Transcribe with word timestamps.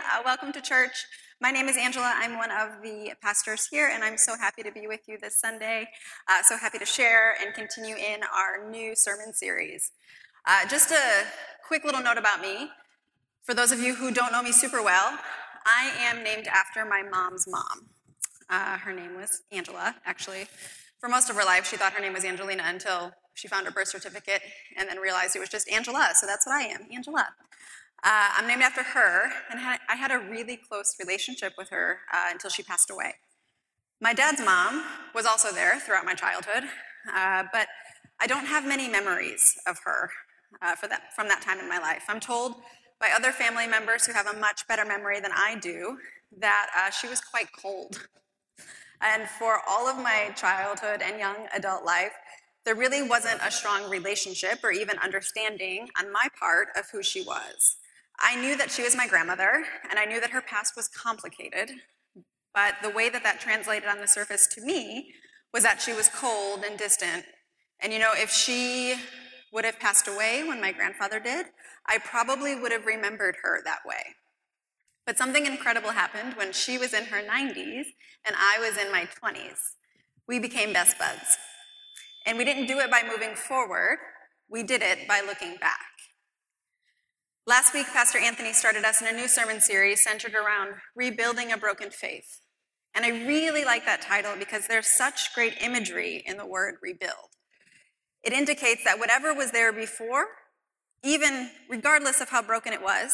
Uh, 0.00 0.22
welcome 0.24 0.50
to 0.50 0.62
church. 0.62 1.04
My 1.42 1.50
name 1.50 1.68
is 1.68 1.76
Angela. 1.76 2.10
I'm 2.16 2.38
one 2.38 2.50
of 2.50 2.82
the 2.82 3.12
pastors 3.20 3.68
here, 3.70 3.90
and 3.92 4.02
I'm 4.02 4.16
so 4.16 4.34
happy 4.34 4.62
to 4.62 4.72
be 4.72 4.86
with 4.86 5.00
you 5.06 5.18
this 5.20 5.38
Sunday. 5.38 5.88
Uh, 6.26 6.42
so 6.42 6.56
happy 6.56 6.78
to 6.78 6.86
share 6.86 7.34
and 7.40 7.52
continue 7.52 7.96
in 7.96 8.20
our 8.34 8.70
new 8.70 8.96
sermon 8.96 9.34
series. 9.34 9.92
Uh, 10.46 10.66
just 10.68 10.90
a 10.90 11.26
quick 11.68 11.84
little 11.84 12.02
note 12.02 12.16
about 12.16 12.40
me. 12.40 12.70
For 13.42 13.52
those 13.52 13.72
of 13.72 13.80
you 13.80 13.94
who 13.94 14.10
don't 14.10 14.32
know 14.32 14.42
me 14.42 14.52
super 14.52 14.82
well, 14.82 15.18
I 15.66 15.92
am 15.98 16.24
named 16.24 16.48
after 16.48 16.86
my 16.86 17.02
mom's 17.02 17.46
mom. 17.46 17.90
Uh, 18.48 18.78
her 18.78 18.94
name 18.94 19.16
was 19.16 19.42
Angela, 19.52 19.96
actually. 20.06 20.46
For 20.98 21.10
most 21.10 21.28
of 21.28 21.36
her 21.36 21.44
life, 21.44 21.68
she 21.68 21.76
thought 21.76 21.92
her 21.92 22.00
name 22.00 22.14
was 22.14 22.24
Angelina 22.24 22.62
until 22.66 23.12
she 23.34 23.48
found 23.48 23.66
her 23.66 23.72
birth 23.72 23.88
certificate 23.88 24.40
and 24.78 24.88
then 24.88 24.98
realized 24.98 25.36
it 25.36 25.40
was 25.40 25.50
just 25.50 25.70
Angela, 25.70 26.12
so 26.14 26.26
that's 26.26 26.46
what 26.46 26.54
I 26.54 26.62
am, 26.62 26.86
Angela. 26.90 27.28
Uh, 28.02 28.30
I'm 28.38 28.46
named 28.46 28.62
after 28.62 28.82
her, 28.82 29.30
and 29.50 29.60
I 29.60 29.94
had 29.94 30.10
a 30.10 30.18
really 30.18 30.56
close 30.56 30.96
relationship 30.98 31.52
with 31.58 31.68
her 31.68 31.98
uh, 32.12 32.28
until 32.30 32.48
she 32.48 32.62
passed 32.62 32.90
away. 32.90 33.14
My 34.00 34.14
dad's 34.14 34.40
mom 34.40 34.82
was 35.14 35.26
also 35.26 35.52
there 35.52 35.78
throughout 35.78 36.06
my 36.06 36.14
childhood, 36.14 36.64
uh, 37.14 37.44
but 37.52 37.68
I 38.18 38.26
don't 38.26 38.46
have 38.46 38.64
many 38.66 38.88
memories 38.88 39.54
of 39.66 39.78
her 39.84 40.10
uh, 40.62 40.74
that, 40.88 41.12
from 41.14 41.28
that 41.28 41.42
time 41.42 41.58
in 41.58 41.68
my 41.68 41.78
life. 41.78 42.04
I'm 42.08 42.20
told 42.20 42.54
by 42.98 43.10
other 43.14 43.32
family 43.32 43.66
members 43.66 44.06
who 44.06 44.14
have 44.14 44.26
a 44.26 44.38
much 44.38 44.66
better 44.66 44.86
memory 44.86 45.20
than 45.20 45.32
I 45.34 45.58
do 45.60 45.98
that 46.38 46.68
uh, 46.76 46.90
she 46.90 47.08
was 47.08 47.20
quite 47.20 47.48
cold. 47.60 48.08
And 49.02 49.28
for 49.28 49.60
all 49.68 49.88
of 49.88 49.96
my 49.96 50.32
childhood 50.36 51.02
and 51.02 51.18
young 51.18 51.48
adult 51.54 51.84
life, 51.84 52.12
there 52.64 52.74
really 52.74 53.02
wasn't 53.02 53.40
a 53.42 53.50
strong 53.50 53.90
relationship 53.90 54.60
or 54.62 54.70
even 54.70 54.98
understanding 54.98 55.88
on 55.98 56.12
my 56.12 56.28
part 56.38 56.68
of 56.76 56.84
who 56.90 57.02
she 57.02 57.22
was. 57.22 57.76
I 58.20 58.36
knew 58.36 58.56
that 58.56 58.70
she 58.70 58.82
was 58.82 58.96
my 58.96 59.06
grandmother, 59.06 59.64
and 59.88 59.98
I 59.98 60.04
knew 60.04 60.20
that 60.20 60.30
her 60.30 60.42
past 60.42 60.74
was 60.76 60.88
complicated, 60.88 61.70
but 62.54 62.74
the 62.82 62.90
way 62.90 63.08
that 63.08 63.22
that 63.22 63.40
translated 63.40 63.88
on 63.88 64.00
the 64.00 64.08
surface 64.08 64.46
to 64.48 64.60
me 64.60 65.14
was 65.52 65.62
that 65.62 65.80
she 65.80 65.92
was 65.92 66.08
cold 66.08 66.64
and 66.64 66.78
distant. 66.78 67.24
And 67.80 67.92
you 67.92 67.98
know, 67.98 68.12
if 68.14 68.30
she 68.30 68.94
would 69.52 69.64
have 69.64 69.80
passed 69.80 70.06
away 70.06 70.44
when 70.46 70.60
my 70.60 70.72
grandfather 70.72 71.18
did, 71.18 71.46
I 71.86 71.98
probably 71.98 72.54
would 72.54 72.72
have 72.72 72.86
remembered 72.86 73.36
her 73.42 73.60
that 73.64 73.80
way. 73.86 74.02
But 75.06 75.18
something 75.18 75.46
incredible 75.46 75.90
happened 75.90 76.34
when 76.34 76.52
she 76.52 76.78
was 76.78 76.92
in 76.92 77.06
her 77.06 77.22
90s 77.22 77.86
and 78.24 78.36
I 78.36 78.58
was 78.60 78.76
in 78.76 78.92
my 78.92 79.06
20s. 79.06 79.58
We 80.28 80.38
became 80.38 80.72
best 80.72 80.98
buds. 80.98 81.38
And 82.26 82.38
we 82.38 82.44
didn't 82.44 82.66
do 82.66 82.78
it 82.78 82.90
by 82.90 83.02
moving 83.02 83.34
forward, 83.34 83.98
we 84.48 84.62
did 84.62 84.82
it 84.82 85.08
by 85.08 85.22
looking 85.26 85.56
back. 85.56 85.99
Last 87.50 87.74
week, 87.74 87.88
Pastor 87.88 88.20
Anthony 88.20 88.52
started 88.52 88.84
us 88.84 89.02
in 89.02 89.08
a 89.08 89.12
new 89.12 89.26
sermon 89.26 89.60
series 89.60 90.04
centered 90.04 90.36
around 90.36 90.74
rebuilding 90.94 91.50
a 91.50 91.56
broken 91.56 91.90
faith. 91.90 92.42
And 92.94 93.04
I 93.04 93.26
really 93.26 93.64
like 93.64 93.84
that 93.86 94.00
title 94.00 94.34
because 94.38 94.68
there's 94.68 94.96
such 94.96 95.34
great 95.34 95.60
imagery 95.60 96.22
in 96.24 96.36
the 96.36 96.46
word 96.46 96.76
rebuild. 96.80 97.34
It 98.22 98.32
indicates 98.32 98.84
that 98.84 99.00
whatever 99.00 99.34
was 99.34 99.50
there 99.50 99.72
before, 99.72 100.26
even 101.02 101.50
regardless 101.68 102.20
of 102.20 102.28
how 102.28 102.40
broken 102.40 102.72
it 102.72 102.82
was, 102.82 103.10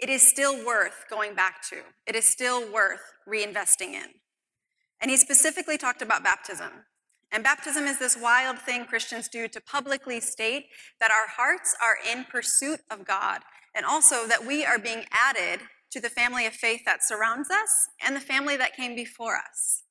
it 0.00 0.08
is 0.08 0.28
still 0.28 0.66
worth 0.66 1.04
going 1.08 1.36
back 1.36 1.62
to. 1.70 1.76
It 2.04 2.16
is 2.16 2.28
still 2.28 2.68
worth 2.72 3.12
reinvesting 3.32 3.92
in. 3.92 4.08
And 5.00 5.08
he 5.08 5.16
specifically 5.16 5.78
talked 5.78 6.02
about 6.02 6.24
baptism. 6.24 6.70
And 7.30 7.44
baptism 7.44 7.84
is 7.84 8.00
this 8.00 8.18
wild 8.20 8.58
thing 8.58 8.86
Christians 8.86 9.28
do 9.28 9.46
to 9.46 9.60
publicly 9.60 10.18
state 10.18 10.64
that 10.98 11.12
our 11.12 11.28
hearts 11.28 11.76
are 11.80 11.96
in 12.12 12.24
pursuit 12.24 12.80
of 12.90 13.06
God 13.06 13.42
and 13.74 13.84
also 13.84 14.26
that 14.26 14.46
we 14.46 14.64
are 14.64 14.78
being 14.78 15.04
added 15.12 15.60
to 15.90 16.00
the 16.00 16.10
family 16.10 16.46
of 16.46 16.52
faith 16.52 16.82
that 16.84 17.02
surrounds 17.02 17.50
us 17.50 17.88
and 18.04 18.14
the 18.14 18.20
family 18.20 18.56
that 18.56 18.76
came 18.76 18.94
before 18.94 19.36
us. 19.36 19.82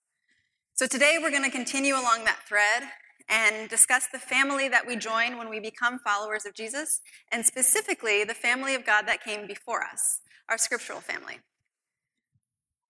So 0.76 0.86
today 0.86 1.18
we're 1.22 1.32
going 1.32 1.44
to 1.44 1.50
continue 1.50 1.96
along 1.96 2.26
that 2.26 2.40
thread 2.48 2.84
and 3.30 3.70
discuss 3.70 4.08
the 4.08 4.20
family 4.20 4.70
that 4.70 4.88
we 4.88 4.96
join 4.96 5.38
when 5.38 5.50
we 5.50 5.60
become 5.60 6.00
followers 6.00 6.46
of 6.46 6.54
Jesus, 6.54 7.02
and 7.32 7.46
specifically 7.46 8.24
the 8.24 8.34
family 8.34 8.74
of 8.74 8.86
God 8.86 9.06
that 9.08 9.24
came 9.24 9.48
before 9.48 9.84
us, 9.84 10.22
our 10.48 10.58
scriptural 10.58 11.02
family. 11.02 11.40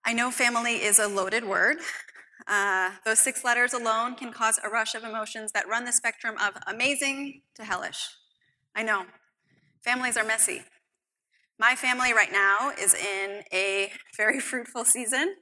I 0.04 0.12
know 0.12 0.30
family 0.30 0.82
is 0.82 0.98
a 0.98 1.08
loaded 1.08 1.44
word. 1.44 1.78
Uh, 2.46 2.90
those 3.04 3.18
six 3.18 3.44
letters 3.44 3.72
alone 3.72 4.14
can 4.14 4.32
cause 4.32 4.60
a 4.62 4.68
rush 4.68 4.94
of 4.94 5.02
emotions 5.02 5.52
that 5.52 5.68
run 5.68 5.84
the 5.84 5.92
spectrum 5.92 6.36
of 6.40 6.54
amazing 6.66 7.42
to 7.56 7.64
hellish. 7.64 8.08
I 8.76 8.84
know. 8.84 9.06
Families 9.82 10.16
are 10.16 10.24
messy. 10.24 10.62
My 11.60 11.74
family 11.74 12.12
right 12.12 12.30
now 12.30 12.70
is 12.80 12.94
in 12.94 13.42
a 13.52 13.90
very 14.16 14.38
fruitful 14.38 14.84
season, 14.84 15.34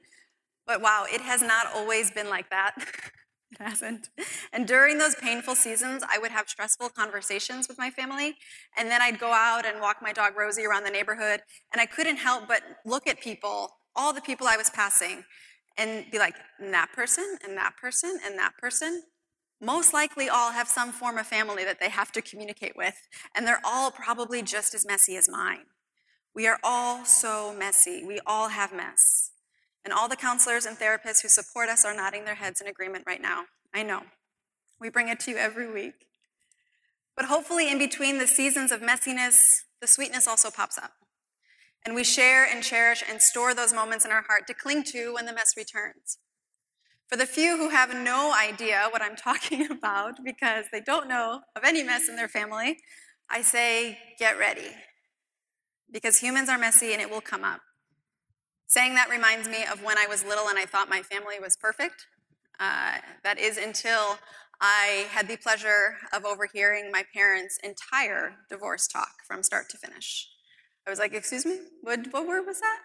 but 0.65 0.81
wow, 0.81 1.05
it 1.11 1.21
has 1.21 1.41
not 1.41 1.67
always 1.75 2.09
been 2.09 2.29
like 2.29 2.49
that. 2.49 2.73
it 3.51 3.61
hasn't. 3.61 4.09
And 4.51 4.67
during 4.67 4.97
those 4.97 5.13
painful 5.13 5.53
seasons, 5.53 6.03
I 6.09 6.17
would 6.17 6.31
have 6.31 6.49
stressful 6.49 6.89
conversations 6.89 7.67
with 7.67 7.77
my 7.77 7.91
family, 7.91 8.35
and 8.75 8.89
then 8.89 9.01
I'd 9.01 9.19
go 9.19 9.31
out 9.31 9.65
and 9.65 9.79
walk 9.79 9.97
my 10.01 10.11
dog 10.11 10.35
Rosie 10.35 10.65
around 10.65 10.85
the 10.85 10.89
neighborhood, 10.89 11.41
and 11.71 11.79
I 11.79 11.85
couldn't 11.85 12.17
help 12.17 12.47
but 12.47 12.61
look 12.83 13.05
at 13.05 13.21
people, 13.21 13.77
all 13.95 14.11
the 14.11 14.21
people 14.21 14.47
I 14.47 14.57
was 14.57 14.71
passing, 14.71 15.23
and 15.77 16.09
be 16.09 16.17
like, 16.17 16.33
that 16.59 16.91
person, 16.93 17.37
and 17.47 17.55
that 17.57 17.77
person, 17.77 18.19
and 18.25 18.39
that 18.39 18.57
person. 18.57 19.03
Most 19.61 19.93
likely 19.93 20.29
all 20.29 20.51
have 20.51 20.67
some 20.67 20.91
form 20.91 21.19
of 21.19 21.27
family 21.27 21.63
that 21.63 21.79
they 21.79 21.89
have 21.89 22.11
to 22.13 22.23
communicate 22.23 22.75
with, 22.75 23.07
and 23.35 23.45
they're 23.45 23.61
all 23.63 23.91
probably 23.91 24.41
just 24.41 24.73
as 24.73 24.85
messy 24.85 25.15
as 25.15 25.29
mine. 25.29 25.65
We 26.37 26.45
are 26.45 26.59
all 26.63 27.03
so 27.03 27.51
messy. 27.57 28.03
We 28.05 28.19
all 28.23 28.49
have 28.49 28.71
mess. 28.71 29.31
And 29.83 29.91
all 29.91 30.07
the 30.07 30.15
counselors 30.15 30.67
and 30.67 30.77
therapists 30.77 31.23
who 31.23 31.29
support 31.29 31.67
us 31.67 31.83
are 31.83 31.95
nodding 31.95 32.25
their 32.25 32.35
heads 32.35 32.61
in 32.61 32.67
agreement 32.67 33.05
right 33.07 33.19
now. 33.19 33.45
I 33.73 33.81
know. 33.81 34.03
We 34.79 34.91
bring 34.91 35.07
it 35.07 35.19
to 35.21 35.31
you 35.31 35.37
every 35.37 35.67
week. 35.67 36.05
But 37.15 37.25
hopefully, 37.25 37.71
in 37.71 37.79
between 37.79 38.19
the 38.19 38.27
seasons 38.27 38.71
of 38.71 38.81
messiness, 38.81 39.33
the 39.81 39.87
sweetness 39.87 40.27
also 40.27 40.51
pops 40.51 40.77
up. 40.77 40.91
And 41.83 41.95
we 41.95 42.03
share 42.03 42.45
and 42.45 42.61
cherish 42.61 43.03
and 43.09 43.19
store 43.19 43.55
those 43.55 43.73
moments 43.73 44.05
in 44.05 44.11
our 44.11 44.25
heart 44.27 44.45
to 44.45 44.53
cling 44.53 44.83
to 44.91 45.15
when 45.15 45.25
the 45.25 45.33
mess 45.33 45.53
returns. 45.57 46.19
For 47.07 47.15
the 47.15 47.25
few 47.25 47.57
who 47.57 47.69
have 47.69 47.95
no 47.95 48.35
idea 48.39 48.89
what 48.91 49.01
I'm 49.01 49.15
talking 49.15 49.71
about 49.71 50.23
because 50.23 50.65
they 50.71 50.81
don't 50.81 51.09
know 51.09 51.41
of 51.55 51.63
any 51.63 51.81
mess 51.81 52.07
in 52.07 52.15
their 52.15 52.29
family, 52.29 52.77
I 53.27 53.41
say, 53.41 53.97
get 54.19 54.37
ready 54.37 54.75
because 55.91 56.19
humans 56.19 56.49
are 56.49 56.57
messy 56.57 56.93
and 56.93 57.01
it 57.01 57.09
will 57.09 57.21
come 57.21 57.43
up. 57.43 57.61
Saying 58.67 58.95
that 58.95 59.09
reminds 59.09 59.47
me 59.47 59.63
of 59.71 59.83
when 59.83 59.97
I 59.97 60.07
was 60.07 60.25
little 60.25 60.47
and 60.49 60.59
I 60.59 60.65
thought 60.65 60.89
my 60.89 61.01
family 61.01 61.39
was 61.41 61.55
perfect. 61.55 62.05
Uh, 62.59 62.97
that 63.23 63.39
is 63.39 63.57
until 63.57 64.17
I 64.59 65.05
had 65.09 65.27
the 65.27 65.37
pleasure 65.37 65.97
of 66.11 66.25
overhearing 66.25 66.91
my 66.91 67.03
parents' 67.13 67.59
entire 67.63 68.35
divorce 68.49 68.87
talk 68.87 69.23
from 69.27 69.43
start 69.43 69.69
to 69.69 69.77
finish. 69.77 70.27
I 70.85 70.89
was 70.89 70.99
like, 70.99 71.13
Excuse 71.13 71.45
me? 71.45 71.59
What, 71.81 72.11
what 72.11 72.27
word 72.27 72.45
was 72.45 72.59
that? 72.59 72.79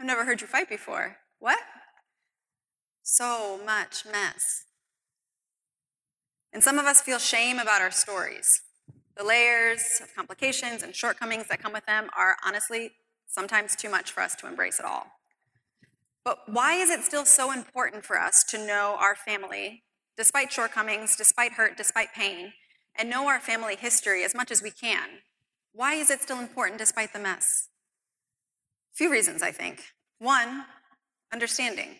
I've 0.00 0.06
never 0.06 0.24
heard 0.24 0.40
you 0.40 0.46
fight 0.46 0.68
before. 0.68 1.16
What? 1.40 1.58
So 3.02 3.58
much 3.64 4.04
mess. 4.10 4.64
And 6.52 6.62
some 6.62 6.78
of 6.78 6.86
us 6.86 7.00
feel 7.00 7.18
shame 7.18 7.58
about 7.58 7.82
our 7.82 7.90
stories. 7.90 8.62
The 9.18 9.24
layers 9.24 10.00
of 10.00 10.14
complications 10.14 10.84
and 10.84 10.94
shortcomings 10.94 11.48
that 11.48 11.60
come 11.60 11.72
with 11.72 11.86
them 11.86 12.08
are 12.16 12.36
honestly 12.46 12.92
sometimes 13.26 13.74
too 13.74 13.90
much 13.90 14.12
for 14.12 14.20
us 14.22 14.36
to 14.36 14.46
embrace 14.46 14.78
at 14.78 14.86
all. 14.86 15.08
But 16.24 16.38
why 16.46 16.74
is 16.74 16.88
it 16.88 17.02
still 17.02 17.24
so 17.24 17.50
important 17.50 18.04
for 18.04 18.16
us 18.16 18.44
to 18.44 18.64
know 18.64 18.96
our 19.00 19.16
family, 19.16 19.82
despite 20.16 20.52
shortcomings, 20.52 21.16
despite 21.16 21.54
hurt, 21.54 21.76
despite 21.76 22.14
pain, 22.14 22.52
and 22.96 23.10
know 23.10 23.26
our 23.26 23.40
family 23.40 23.74
history 23.74 24.22
as 24.22 24.36
much 24.36 24.52
as 24.52 24.62
we 24.62 24.70
can? 24.70 25.08
Why 25.72 25.94
is 25.94 26.10
it 26.10 26.22
still 26.22 26.38
important 26.38 26.78
despite 26.78 27.12
the 27.12 27.18
mess? 27.18 27.70
A 28.94 28.96
few 28.96 29.10
reasons, 29.10 29.42
I 29.42 29.50
think. 29.50 29.82
One, 30.20 30.64
understanding. 31.32 31.96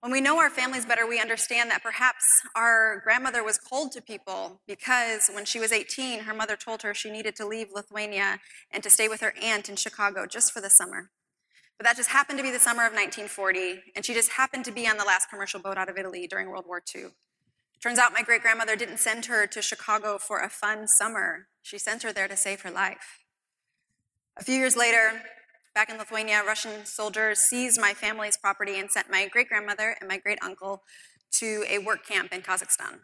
When 0.00 0.12
we 0.12 0.20
know 0.20 0.38
our 0.38 0.50
families 0.50 0.86
better, 0.86 1.06
we 1.06 1.20
understand 1.20 1.70
that 1.70 1.82
perhaps 1.82 2.24
our 2.54 3.00
grandmother 3.02 3.42
was 3.42 3.58
cold 3.58 3.92
to 3.92 4.02
people 4.02 4.60
because 4.66 5.28
when 5.32 5.44
she 5.44 5.58
was 5.58 5.72
18, 5.72 6.20
her 6.20 6.34
mother 6.34 6.54
told 6.54 6.82
her 6.82 6.94
she 6.94 7.10
needed 7.10 7.34
to 7.36 7.46
leave 7.46 7.68
Lithuania 7.74 8.40
and 8.70 8.82
to 8.82 8.90
stay 8.90 9.08
with 9.08 9.20
her 9.20 9.34
aunt 9.42 9.68
in 9.68 9.76
Chicago 9.76 10.26
just 10.26 10.52
for 10.52 10.60
the 10.60 10.70
summer. 10.70 11.10
But 11.78 11.86
that 11.86 11.96
just 11.96 12.10
happened 12.10 12.38
to 12.38 12.42
be 12.42 12.50
the 12.50 12.58
summer 12.58 12.82
of 12.82 12.92
1940, 12.92 13.92
and 13.94 14.04
she 14.04 14.14
just 14.14 14.32
happened 14.32 14.64
to 14.66 14.72
be 14.72 14.86
on 14.86 14.96
the 14.96 15.04
last 15.04 15.28
commercial 15.28 15.60
boat 15.60 15.76
out 15.76 15.88
of 15.88 15.98
Italy 15.98 16.26
during 16.26 16.48
World 16.48 16.64
War 16.66 16.82
II. 16.94 17.06
Turns 17.82 17.98
out 17.98 18.12
my 18.12 18.22
great 18.22 18.42
grandmother 18.42 18.76
didn't 18.76 18.98
send 18.98 19.26
her 19.26 19.46
to 19.46 19.60
Chicago 19.60 20.18
for 20.18 20.40
a 20.40 20.48
fun 20.48 20.88
summer, 20.88 21.48
she 21.62 21.78
sent 21.78 22.02
her 22.02 22.12
there 22.12 22.28
to 22.28 22.36
save 22.36 22.62
her 22.62 22.70
life. 22.70 23.24
A 24.38 24.44
few 24.44 24.54
years 24.54 24.76
later, 24.76 25.22
Back 25.76 25.90
in 25.90 25.98
Lithuania, 25.98 26.42
Russian 26.42 26.86
soldiers 26.86 27.40
seized 27.40 27.78
my 27.78 27.92
family's 27.92 28.38
property 28.38 28.80
and 28.80 28.90
sent 28.90 29.10
my 29.10 29.28
great 29.28 29.50
grandmother 29.50 29.94
and 30.00 30.08
my 30.08 30.16
great 30.16 30.38
uncle 30.42 30.82
to 31.32 31.66
a 31.68 31.76
work 31.76 32.06
camp 32.06 32.32
in 32.32 32.40
Kazakhstan. 32.40 33.00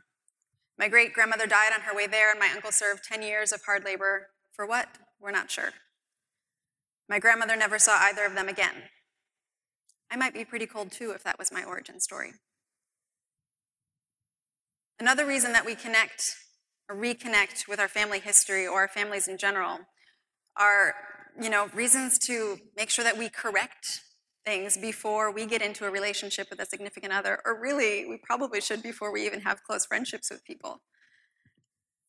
My 0.78 0.88
great 0.88 1.12
grandmother 1.12 1.46
died 1.46 1.72
on 1.74 1.82
her 1.82 1.94
way 1.94 2.06
there, 2.06 2.30
and 2.30 2.40
my 2.40 2.48
uncle 2.48 2.72
served 2.72 3.04
10 3.04 3.20
years 3.20 3.52
of 3.52 3.60
hard 3.66 3.84
labor. 3.84 4.28
For 4.52 4.66
what? 4.66 4.88
We're 5.20 5.32
not 5.32 5.50
sure. 5.50 5.72
My 7.10 7.18
grandmother 7.18 7.56
never 7.56 7.78
saw 7.78 7.98
either 8.00 8.24
of 8.24 8.34
them 8.34 8.48
again. 8.48 8.84
I 10.10 10.16
might 10.16 10.32
be 10.32 10.46
pretty 10.46 10.64
cold 10.64 10.92
too 10.92 11.10
if 11.10 11.22
that 11.24 11.38
was 11.38 11.52
my 11.52 11.62
origin 11.62 12.00
story. 12.00 12.30
Another 14.98 15.26
reason 15.26 15.52
that 15.52 15.66
we 15.66 15.74
connect 15.74 16.36
or 16.88 16.96
reconnect 16.96 17.68
with 17.68 17.78
our 17.78 17.88
family 17.88 18.18
history 18.18 18.66
or 18.66 18.80
our 18.80 18.88
families 18.88 19.28
in 19.28 19.36
general 19.36 19.80
are, 20.56 20.94
you 21.40 21.50
know, 21.50 21.68
reasons 21.74 22.18
to 22.20 22.58
make 22.76 22.90
sure 22.90 23.04
that 23.04 23.18
we 23.18 23.28
correct 23.28 24.00
things 24.44 24.76
before 24.76 25.30
we 25.32 25.46
get 25.46 25.62
into 25.62 25.86
a 25.86 25.90
relationship 25.90 26.48
with 26.50 26.60
a 26.60 26.66
significant 26.66 27.12
other, 27.12 27.40
or 27.44 27.60
really, 27.60 28.06
we 28.06 28.18
probably 28.22 28.60
should 28.60 28.82
before 28.82 29.12
we 29.12 29.24
even 29.24 29.40
have 29.40 29.62
close 29.62 29.86
friendships 29.86 30.30
with 30.30 30.44
people. 30.44 30.82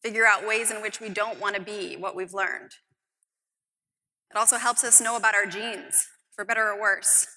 Figure 0.02 0.26
out 0.26 0.48
ways 0.48 0.72
in 0.72 0.82
which 0.82 1.00
we 1.00 1.10
don't 1.10 1.40
want 1.40 1.56
to 1.56 1.62
be 1.62 1.96
what 1.96 2.16
we've 2.16 2.34
learned. 2.34 2.72
It 4.32 4.38
also 4.38 4.58
helps 4.58 4.84
us 4.84 5.00
know 5.00 5.16
about 5.16 5.36
our 5.36 5.46
genes, 5.46 6.08
for 6.36 6.44
better 6.44 6.68
or 6.68 6.80
worse. 6.80 7.28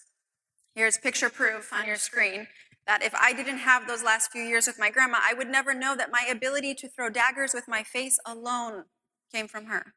Here's 0.75 0.99
picture 0.99 1.31
proof 1.31 1.73
on 1.73 1.87
your 1.87 1.97
screen 1.97 2.49
that 2.87 3.03
if 3.03 3.15
I 3.15 3.33
didn't 3.33 3.59
have 3.59 3.87
those 3.87 4.03
last 4.03 4.31
few 4.31 4.43
years 4.43 4.67
with 4.67 4.79
my 4.79 4.91
grandma, 4.91 5.19
I 5.21 5.35
would 5.35 5.49
never 5.49 5.75
know 5.75 5.97
that 5.97 6.11
my 6.11 6.27
ability 6.31 6.75
to 6.77 6.89
throw 6.89 7.11
daggers 7.11 7.53
with 7.53 7.65
my 7.69 7.83
face 7.83 8.19
alone 8.25 8.85
came 9.33 9.49
from 9.49 9.67
her. 9.67 9.95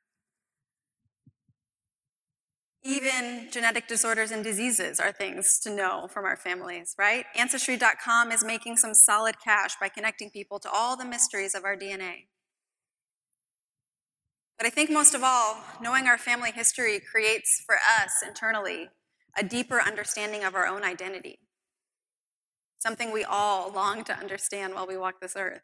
Even 2.82 3.50
genetic 3.52 3.88
disorders 3.88 4.32
and 4.32 4.42
diseases 4.42 5.00
are 5.00 5.12
things 5.12 5.60
to 5.60 5.70
know 5.70 6.08
from 6.10 6.24
our 6.24 6.38
families, 6.38 6.96
right? 6.98 7.26
Ancestry.com 7.36 8.32
is 8.32 8.44
making 8.44 8.78
some 8.78 8.94
solid 8.94 9.36
cash 9.44 9.76
by 9.80 9.90
connecting 9.90 10.30
people 10.30 10.60
to 10.60 10.72
all 10.72 10.96
the 10.96 11.04
mysteries 11.04 11.56
of 11.56 11.66
our 11.66 11.76
DNA. 11.76 12.28
But 14.58 14.66
I 14.66 14.70
think 14.70 14.90
most 14.90 15.14
of 15.14 15.24
all, 15.24 15.58
knowing 15.82 16.08
our 16.08 16.18
family 16.18 16.52
history 16.52 17.00
creates 17.00 17.62
for 17.66 17.76
us 17.76 18.24
internally 18.26 18.90
a 19.38 19.44
deeper 19.44 19.82
understanding 19.82 20.44
of 20.44 20.56
our 20.56 20.66
own 20.66 20.84
identity, 20.84 21.40
something 22.80 23.12
we 23.12 23.24
all 23.24 23.72
long 23.72 24.04
to 24.06 24.14
understand 24.14 24.74
while 24.74 24.88
we 24.88 24.98
walk 24.98 25.22
this 25.22 25.36
earth. 25.38 25.62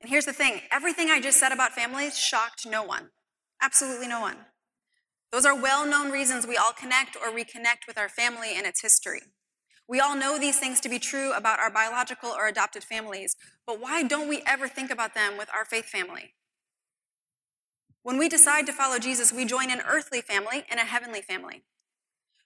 And 0.00 0.10
here's 0.10 0.26
the 0.26 0.32
thing 0.32 0.62
everything 0.70 1.10
I 1.10 1.20
just 1.20 1.38
said 1.38 1.52
about 1.52 1.72
families 1.72 2.18
shocked 2.18 2.66
no 2.66 2.84
one, 2.84 3.10
absolutely 3.60 4.06
no 4.06 4.20
one. 4.20 4.36
Those 5.34 5.46
are 5.46 5.60
well 5.60 5.84
known 5.84 6.12
reasons 6.12 6.46
we 6.46 6.56
all 6.56 6.70
connect 6.70 7.16
or 7.16 7.28
reconnect 7.28 7.88
with 7.88 7.98
our 7.98 8.08
family 8.08 8.50
and 8.56 8.64
its 8.68 8.82
history. 8.82 9.20
We 9.88 9.98
all 9.98 10.14
know 10.14 10.38
these 10.38 10.60
things 10.60 10.78
to 10.82 10.88
be 10.88 11.00
true 11.00 11.32
about 11.32 11.58
our 11.58 11.72
biological 11.72 12.30
or 12.30 12.46
adopted 12.46 12.84
families, 12.84 13.34
but 13.66 13.80
why 13.80 14.04
don't 14.04 14.28
we 14.28 14.44
ever 14.46 14.68
think 14.68 14.92
about 14.92 15.16
them 15.16 15.36
with 15.36 15.48
our 15.52 15.64
faith 15.64 15.86
family? 15.86 16.34
When 18.04 18.16
we 18.16 18.28
decide 18.28 18.64
to 18.66 18.72
follow 18.72 19.00
Jesus, 19.00 19.32
we 19.32 19.44
join 19.44 19.72
an 19.72 19.82
earthly 19.84 20.20
family 20.20 20.66
and 20.70 20.78
a 20.78 20.84
heavenly 20.84 21.20
family. 21.20 21.64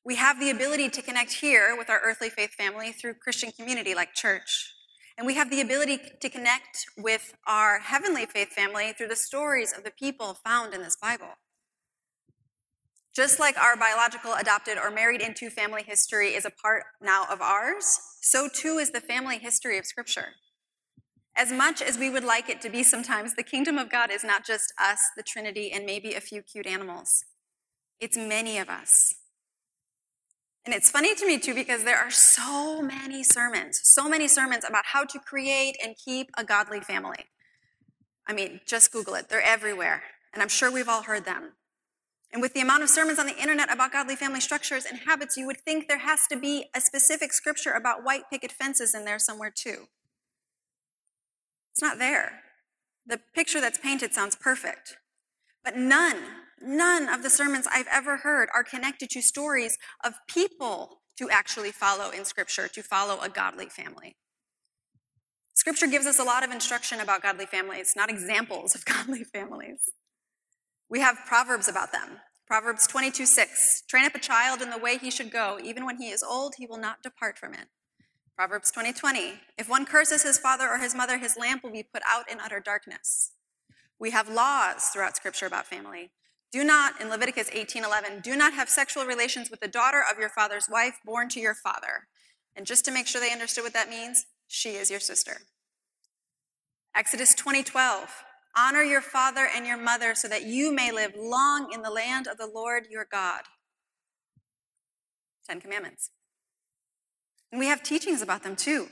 We 0.03 0.15
have 0.15 0.41
the 0.41 0.49
ability 0.49 0.89
to 0.89 1.03
connect 1.03 1.35
here 1.35 1.77
with 1.77 1.91
our 1.91 2.01
earthly 2.03 2.31
faith 2.31 2.53
family 2.53 2.93
through 2.93 3.17
Christian 3.23 3.53
community 3.53 3.95
like 3.95 4.15
church. 4.15 4.73
And 5.19 5.27
we 5.27 5.35
have 5.35 5.51
the 5.51 5.61
ability 5.61 5.99
to 6.23 6.31
connect 6.31 6.87
with 6.97 7.35
our 7.47 7.81
heavenly 7.81 8.25
faith 8.25 8.49
family 8.49 8.95
through 8.95 9.09
the 9.09 9.17
stories 9.17 9.75
of 9.77 9.85
the 9.85 9.91
people 9.91 10.39
found 10.43 10.73
in 10.73 10.81
this 10.81 10.97
Bible. 10.97 11.35
Just 13.15 13.41
like 13.41 13.57
our 13.57 13.77
biological, 13.77 14.35
adopted, 14.35 14.79
or 14.79 14.91
married 14.91 15.21
into 15.21 15.51
family 15.51 15.83
history 15.83 16.35
is 16.35 16.45
a 16.45 16.51
part 16.51 16.85
now 17.01 17.25
of 17.31 17.41
ours, 17.41 17.99
so 18.21 18.49
too 18.49 18.79
is 18.79 18.91
the 18.91 19.01
family 19.01 19.39
history 19.39 19.79
of 19.79 19.87
Scripture. 19.87 20.35
As 21.35 21.53
much 21.53 21.81
as 21.81 21.99
we 21.99 22.11
would 22.11 22.25
like 22.25 22.49
it 22.49 22.61
to 22.63 22.69
be 22.69 22.83
sometimes, 22.83 23.35
the 23.35 23.43
kingdom 23.43 23.79
of 23.79 23.91
God 23.91 24.11
is 24.11 24.25
not 24.25 24.45
just 24.45 24.73
us, 24.79 25.01
the 25.17 25.23
Trinity, 25.23 25.71
and 25.71 25.87
maybe 25.87 26.15
a 26.15 26.21
few 26.21 26.43
cute 26.43 26.67
animals. 26.67 27.25
It's 28.01 28.17
many 28.17 28.59
of 28.59 28.69
us. 28.69 29.15
And 30.65 30.75
it's 30.75 30.91
funny 30.91 31.15
to 31.15 31.27
me 31.27 31.39
too 31.39 31.55
because 31.55 31.85
there 31.85 31.97
are 31.97 32.11
so 32.11 32.83
many 32.83 33.23
sermons, 33.25 33.81
so 33.85 34.09
many 34.09 34.29
sermons 34.29 34.65
about 34.69 34.85
how 34.87 35.05
to 35.05 35.19
create 35.19 35.77
and 35.83 35.97
keep 35.97 36.29
a 36.37 36.45
godly 36.45 36.81
family. 36.81 37.25
I 38.27 38.35
mean, 38.35 38.61
just 38.67 38.93
Google 38.93 39.15
it, 39.15 39.29
they're 39.29 39.41
everywhere. 39.41 40.03
And 40.35 40.43
I'm 40.43 40.49
sure 40.49 40.71
we've 40.71 40.89
all 40.89 41.05
heard 41.05 41.25
them. 41.25 41.53
And 42.33 42.43
with 42.43 42.53
the 42.53 42.61
amount 42.61 42.83
of 42.83 42.91
sermons 42.91 43.19
on 43.19 43.27
the 43.27 43.39
internet 43.39 43.73
about 43.73 43.93
godly 43.93 44.15
family 44.15 44.41
structures 44.41 44.85
and 44.85 45.01
habits, 45.07 45.37
you 45.37 45.47
would 45.47 45.59
think 45.59 45.89
there 45.89 45.99
has 45.99 46.27
to 46.31 46.39
be 46.39 46.67
a 46.75 46.81
specific 46.81 47.33
scripture 47.33 47.73
about 47.73 48.05
white 48.05 48.25
picket 48.31 48.53
fences 48.53 48.95
in 48.95 49.05
there 49.05 49.19
somewhere 49.19 49.53
too. 49.55 49.89
It's 51.73 51.83
not 51.83 51.99
there. 51.99 52.41
The 53.07 53.21
picture 53.35 53.61
that's 53.61 53.79
painted 53.79 54.13
sounds 54.13 54.37
perfect. 54.37 54.99
But 55.65 55.77
none, 55.77 56.17
none 56.61 57.09
of 57.09 57.23
the 57.23 57.31
sermons 57.31 57.67
I've 57.73 57.87
ever 57.91 58.19
heard 58.19 58.49
are 58.55 58.65
connected 58.65 59.09
to 59.11 59.23
stories 59.23 59.79
of 60.05 60.15
people 60.29 61.01
to 61.19 61.31
actually 61.31 61.73
follow 61.73 62.11
in 62.11 62.25
Scripture, 62.25 62.69
to 62.69 62.83
follow 62.83 63.21
a 63.21 63.29
godly 63.29 63.67
family. 63.67 64.17
Scripture 65.55 65.89
gives 65.89 66.07
us 66.07 66.21
a 66.21 66.25
lot 66.25 66.45
of 66.45 66.53
instruction 66.53 67.01
about 67.01 67.23
godly 67.23 67.47
families, 67.47 67.95
not 67.97 68.11
examples 68.11 68.75
of 68.75 68.85
godly 68.85 69.25
families. 69.25 69.91
We 70.91 71.01
have 71.01 71.19
Proverbs 71.27 71.69
about 71.69 71.93
them. 71.93 72.21
Proverbs 72.47 72.87
22 72.87 73.27
6. 73.27 73.83
Train 73.89 74.07
up 74.07 74.15
a 74.15 74.19
child 74.19 74.63
in 74.63 74.71
the 74.71 74.79
way 74.79 74.97
he 74.97 75.11
should 75.11 75.31
go. 75.31 75.59
Even 75.63 75.85
when 75.85 75.99
he 75.99 76.09
is 76.09 76.23
old, 76.23 76.55
he 76.57 76.67
will 76.67 76.79
not 76.79 77.03
depart 77.03 77.39
from 77.39 77.53
it. 77.53 77.67
Proverbs 78.35 78.71
20 78.71 78.95
20. 78.95 79.35
If 79.59 79.69
one 79.69 79.85
curses 79.85 80.23
his 80.23 80.39
father 80.39 80.67
or 80.67 80.79
his 80.79 80.95
mother, 80.95 81.19
his 81.19 81.37
lamp 81.37 81.63
will 81.63 81.73
be 81.73 81.83
put 81.83 82.03
out 82.09 82.31
in 82.31 82.41
utter 82.41 82.61
darkness. 82.61 83.33
We 83.99 84.13
have 84.13 84.31
laws 84.31 84.85
throughout 84.85 85.17
Scripture 85.17 85.47
about 85.47 85.67
family. 85.67 86.13
Do 86.51 86.65
not, 86.65 86.99
in 87.01 87.11
Leviticus 87.11 87.51
18 87.53 87.85
11, 87.85 88.21
do 88.21 88.35
not 88.35 88.55
have 88.55 88.71
sexual 88.71 89.05
relations 89.05 89.51
with 89.51 89.61
the 89.61 89.69
daughter 89.69 90.03
of 90.11 90.19
your 90.19 90.31
father's 90.31 90.69
wife 90.71 91.01
born 91.05 91.29
to 91.31 91.41
your 91.41 91.55
father. 91.55 92.09
And 92.57 92.65
just 92.65 92.87
to 92.87 92.91
make 92.91 93.07
sure 93.07 93.21
they 93.21 93.33
understood 93.33 93.65
what 93.65 93.75
that 93.75 93.91
means, 93.91 94.25
she 94.47 94.71
is 94.71 94.91
your 94.91 95.01
sister. 95.01 95.43
Exodus 96.95 97.35
20 97.35 97.63
12. 97.63 98.25
Honor 98.59 98.83
your 98.83 99.01
father 99.01 99.49
and 99.55 99.65
your 99.65 99.77
mother 99.77 100.17
so 100.17 100.27
that 100.27 100.45
you 100.45 100.75
may 100.75 100.91
live 100.91 101.13
long 101.17 101.71
in 101.73 101.83
the 101.83 101.91
land 101.91 102.27
of 102.27 102.39
the 102.39 102.51
Lord 102.53 102.89
your 102.91 103.07
God. 103.09 103.43
Ten 105.49 105.61
Commandments. 105.61 106.11
And 107.53 107.61
we 107.61 107.67
have 107.67 107.85
teachings 107.85 108.21
about 108.21 108.43
them 108.43 108.57
too. 108.57 108.89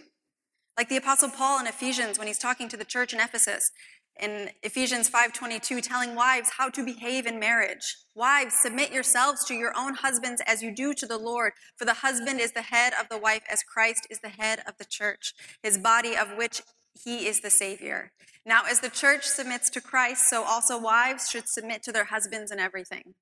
Like 0.78 0.88
the 0.88 0.96
apostle 0.96 1.30
Paul 1.30 1.58
in 1.58 1.66
Ephesians 1.66 2.16
when 2.16 2.28
he's 2.28 2.38
talking 2.38 2.68
to 2.68 2.76
the 2.76 2.84
church 2.84 3.12
in 3.12 3.18
Ephesus 3.18 3.72
in 4.20 4.50
Ephesians 4.62 5.10
5:22 5.10 5.80
telling 5.80 6.14
wives 6.14 6.50
how 6.56 6.70
to 6.70 6.84
behave 6.84 7.26
in 7.26 7.38
marriage. 7.38 7.96
Wives, 8.14 8.54
submit 8.54 8.92
yourselves 8.92 9.44
to 9.46 9.54
your 9.54 9.76
own 9.76 9.94
husbands 9.94 10.40
as 10.46 10.62
you 10.62 10.70
do 10.70 10.94
to 10.94 11.06
the 11.06 11.18
Lord, 11.18 11.52
for 11.76 11.84
the 11.84 11.94
husband 11.94 12.40
is 12.40 12.52
the 12.52 12.62
head 12.62 12.94
of 12.94 13.08
the 13.08 13.18
wife 13.18 13.42
as 13.48 13.62
Christ 13.62 14.06
is 14.08 14.20
the 14.20 14.30
head 14.30 14.62
of 14.66 14.78
the 14.78 14.86
church, 14.86 15.34
his 15.62 15.76
body 15.76 16.16
of 16.16 16.36
which 16.36 16.62
he 17.04 17.26
is 17.26 17.40
the 17.40 17.50
savior. 17.50 18.12
Now, 18.44 18.62
as 18.68 18.80
the 18.80 18.90
church 18.90 19.24
submits 19.24 19.68
to 19.70 19.80
Christ, 19.80 20.28
so 20.28 20.44
also 20.44 20.78
wives 20.78 21.28
should 21.28 21.48
submit 21.48 21.82
to 21.82 21.92
their 21.92 22.04
husbands 22.04 22.50
in 22.52 22.58
everything. 22.58 23.14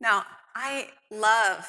Now, 0.00 0.24
I 0.54 0.88
love, 1.10 1.66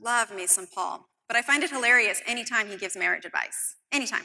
love 0.00 0.34
me 0.34 0.46
some 0.46 0.66
Paul, 0.66 1.08
but 1.28 1.36
I 1.36 1.42
find 1.42 1.62
it 1.62 1.70
hilarious 1.70 2.20
anytime 2.26 2.68
he 2.68 2.76
gives 2.76 2.96
marriage 2.96 3.24
advice. 3.24 3.76
Anytime. 3.92 4.24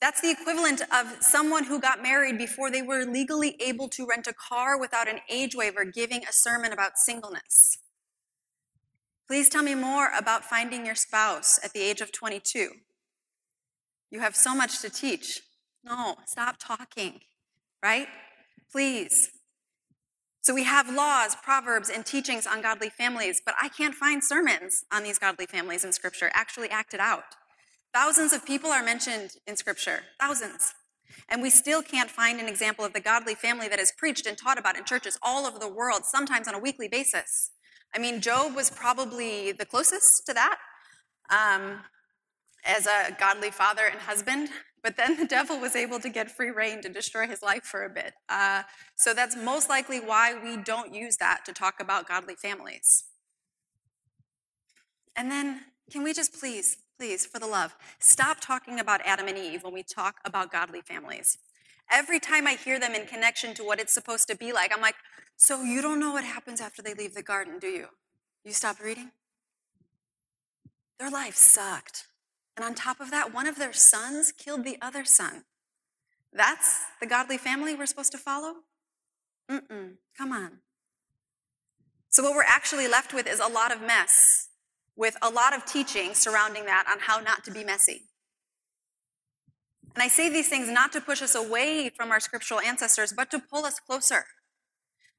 That's 0.00 0.20
the 0.20 0.30
equivalent 0.30 0.82
of 0.92 1.16
someone 1.22 1.64
who 1.64 1.80
got 1.80 2.02
married 2.02 2.36
before 2.36 2.70
they 2.70 2.82
were 2.82 3.04
legally 3.04 3.56
able 3.60 3.88
to 3.88 4.06
rent 4.06 4.26
a 4.26 4.34
car 4.34 4.78
without 4.78 5.08
an 5.08 5.20
age 5.30 5.56
waiver 5.56 5.84
giving 5.84 6.24
a 6.24 6.32
sermon 6.32 6.72
about 6.72 6.98
singleness. 6.98 7.78
Please 9.26 9.48
tell 9.48 9.62
me 9.62 9.74
more 9.74 10.10
about 10.16 10.44
finding 10.44 10.84
your 10.84 10.94
spouse 10.94 11.58
at 11.64 11.72
the 11.72 11.80
age 11.80 12.02
of 12.02 12.12
22. 12.12 12.68
You 14.14 14.20
have 14.20 14.36
so 14.36 14.54
much 14.54 14.80
to 14.82 14.90
teach. 14.90 15.40
No, 15.82 16.14
stop 16.26 16.54
talking, 16.60 17.18
right? 17.82 18.06
Please. 18.70 19.28
So 20.40 20.54
we 20.54 20.62
have 20.62 20.88
laws, 20.88 21.34
proverbs, 21.42 21.90
and 21.90 22.06
teachings 22.06 22.46
on 22.46 22.62
godly 22.62 22.90
families, 22.90 23.42
but 23.44 23.56
I 23.60 23.68
can't 23.70 23.92
find 23.92 24.22
sermons 24.22 24.84
on 24.92 25.02
these 25.02 25.18
godly 25.18 25.46
families 25.46 25.84
in 25.84 25.92
Scripture 25.92 26.30
actually 26.32 26.70
acted 26.70 27.00
out. 27.00 27.24
Thousands 27.92 28.32
of 28.32 28.46
people 28.46 28.70
are 28.70 28.84
mentioned 28.84 29.32
in 29.48 29.56
Scripture, 29.56 30.02
thousands. 30.20 30.72
And 31.28 31.42
we 31.42 31.50
still 31.50 31.82
can't 31.82 32.08
find 32.08 32.38
an 32.38 32.46
example 32.46 32.84
of 32.84 32.92
the 32.92 33.00
godly 33.00 33.34
family 33.34 33.66
that 33.66 33.80
is 33.80 33.92
preached 33.98 34.28
and 34.28 34.38
taught 34.38 34.60
about 34.60 34.78
in 34.78 34.84
churches 34.84 35.18
all 35.22 35.44
over 35.44 35.58
the 35.58 35.66
world, 35.66 36.04
sometimes 36.04 36.46
on 36.46 36.54
a 36.54 36.60
weekly 36.60 36.86
basis. 36.86 37.50
I 37.92 37.98
mean, 37.98 38.20
Job 38.20 38.54
was 38.54 38.70
probably 38.70 39.50
the 39.50 39.66
closest 39.66 40.24
to 40.26 40.34
that 40.34 40.58
um, 41.30 41.80
as 42.64 42.86
a 42.86 43.16
godly 43.18 43.50
father 43.50 43.82
and 43.90 44.00
husband. 44.00 44.48
But 44.82 44.96
then 44.98 45.16
the 45.16 45.26
devil 45.26 45.58
was 45.58 45.74
able 45.74 45.98
to 46.00 46.10
get 46.10 46.30
free 46.30 46.50
rein 46.50 46.82
to 46.82 46.90
destroy 46.90 47.26
his 47.26 47.42
life 47.42 47.64
for 47.64 47.84
a 47.84 47.88
bit. 47.88 48.12
Uh, 48.28 48.62
so 48.96 49.14
that's 49.14 49.34
most 49.34 49.70
likely 49.70 49.98
why 49.98 50.34
we 50.34 50.62
don't 50.62 50.94
use 50.94 51.16
that 51.16 51.44
to 51.46 51.54
talk 51.54 51.76
about 51.80 52.06
godly 52.06 52.34
families. 52.34 53.04
And 55.16 55.30
then, 55.30 55.60
can 55.90 56.02
we 56.02 56.12
just 56.12 56.38
please, 56.38 56.76
please, 56.98 57.24
for 57.24 57.38
the 57.38 57.46
love, 57.46 57.74
stop 57.98 58.38
talking 58.40 58.78
about 58.78 59.00
Adam 59.06 59.26
and 59.26 59.38
Eve 59.38 59.62
when 59.62 59.72
we 59.72 59.82
talk 59.82 60.16
about 60.24 60.52
godly 60.52 60.82
families. 60.82 61.38
Every 61.90 62.20
time 62.20 62.46
I 62.46 62.54
hear 62.54 62.78
them 62.78 62.94
in 62.94 63.06
connection 63.06 63.54
to 63.54 63.64
what 63.64 63.80
it's 63.80 63.92
supposed 63.92 64.28
to 64.28 64.36
be 64.36 64.52
like, 64.52 64.72
I'm 64.74 64.80
like, 64.80 64.96
so 65.36 65.62
you 65.62 65.82
don't 65.82 66.00
know 66.00 66.12
what 66.12 66.24
happens 66.24 66.60
after 66.60 66.82
they 66.82 66.94
leave 66.94 67.14
the 67.14 67.22
garden, 67.22 67.58
do 67.58 67.68
you? 67.68 67.86
You 68.44 68.52
stop 68.52 68.80
reading? 68.82 69.10
Their 70.98 71.10
life 71.10 71.34
sucked. 71.34 72.06
And 72.56 72.64
on 72.64 72.74
top 72.74 73.00
of 73.00 73.10
that, 73.10 73.34
one 73.34 73.46
of 73.46 73.56
their 73.56 73.72
sons 73.72 74.32
killed 74.32 74.64
the 74.64 74.78
other 74.80 75.04
son. 75.04 75.44
That's 76.32 76.80
the 77.00 77.06
godly 77.06 77.38
family 77.38 77.74
we're 77.74 77.86
supposed 77.86 78.12
to 78.12 78.18
follow? 78.18 78.54
Mm-mm. 79.50 79.94
Come 80.16 80.32
on. 80.32 80.58
So, 82.10 82.22
what 82.22 82.34
we're 82.34 82.44
actually 82.44 82.86
left 82.86 83.12
with 83.12 83.26
is 83.26 83.40
a 83.40 83.48
lot 83.48 83.72
of 83.74 83.80
mess, 83.80 84.48
with 84.96 85.16
a 85.20 85.30
lot 85.30 85.54
of 85.54 85.64
teaching 85.64 86.14
surrounding 86.14 86.64
that 86.66 86.86
on 86.90 87.00
how 87.00 87.18
not 87.18 87.44
to 87.44 87.50
be 87.50 87.64
messy. 87.64 88.02
And 89.94 90.02
I 90.02 90.08
say 90.08 90.28
these 90.28 90.48
things 90.48 90.68
not 90.68 90.92
to 90.92 91.00
push 91.00 91.22
us 91.22 91.34
away 91.34 91.90
from 91.96 92.10
our 92.10 92.20
scriptural 92.20 92.60
ancestors, 92.60 93.12
but 93.12 93.30
to 93.30 93.38
pull 93.38 93.64
us 93.64 93.78
closer. 93.78 94.24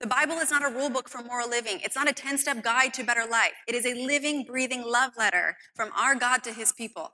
The 0.01 0.07
Bible 0.07 0.35
is 0.35 0.51
not 0.51 0.65
a 0.65 0.73
rule 0.73 0.89
book 0.89 1.07
for 1.07 1.23
moral 1.23 1.49
living. 1.49 1.79
It's 1.81 1.95
not 1.95 2.09
a 2.09 2.13
10 2.13 2.37
step 2.37 2.61
guide 2.61 2.93
to 2.95 3.03
better 3.03 3.25
life. 3.29 3.53
It 3.67 3.75
is 3.75 3.85
a 3.85 3.93
living, 3.93 4.43
breathing 4.43 4.83
love 4.85 5.11
letter 5.17 5.55
from 5.73 5.91
our 5.97 6.15
God 6.15 6.43
to 6.43 6.51
his 6.51 6.73
people. 6.73 7.13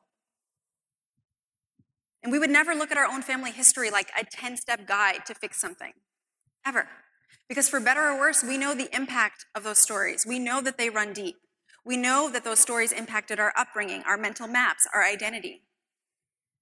And 2.24 2.32
we 2.32 2.40
would 2.40 2.50
never 2.50 2.76
look 2.76 2.92
at 2.92 2.98
our 2.98 3.06
own 3.06 3.22
family 3.22 3.52
history 3.52 3.90
like 3.90 4.12
a 4.20 4.24
10 4.24 4.58
step 4.58 4.88
guide 4.88 5.26
to 5.26 5.34
fix 5.34 5.60
something, 5.60 5.94
ever. 6.66 6.88
Because 7.50 7.68
for 7.68 7.80
better 7.80 8.02
or 8.02 8.20
worse, 8.20 8.44
we 8.44 8.58
know 8.58 8.74
the 8.76 8.96
impact 8.96 9.46
of 9.56 9.64
those 9.64 9.80
stories. 9.80 10.26
We 10.26 10.40
know 10.40 10.62
that 10.62 10.78
they 10.78 10.90
run 10.90 11.14
deep. 11.14 11.36
We 11.84 11.98
know 11.98 12.30
that 12.30 12.44
those 12.44 12.60
stories 12.60 12.92
impacted 12.92 13.40
our 13.40 13.52
upbringing, 13.58 14.04
our 14.04 14.18
mental 14.18 14.48
maps, 14.48 14.88
our 14.94 15.04
identity. 15.04 15.64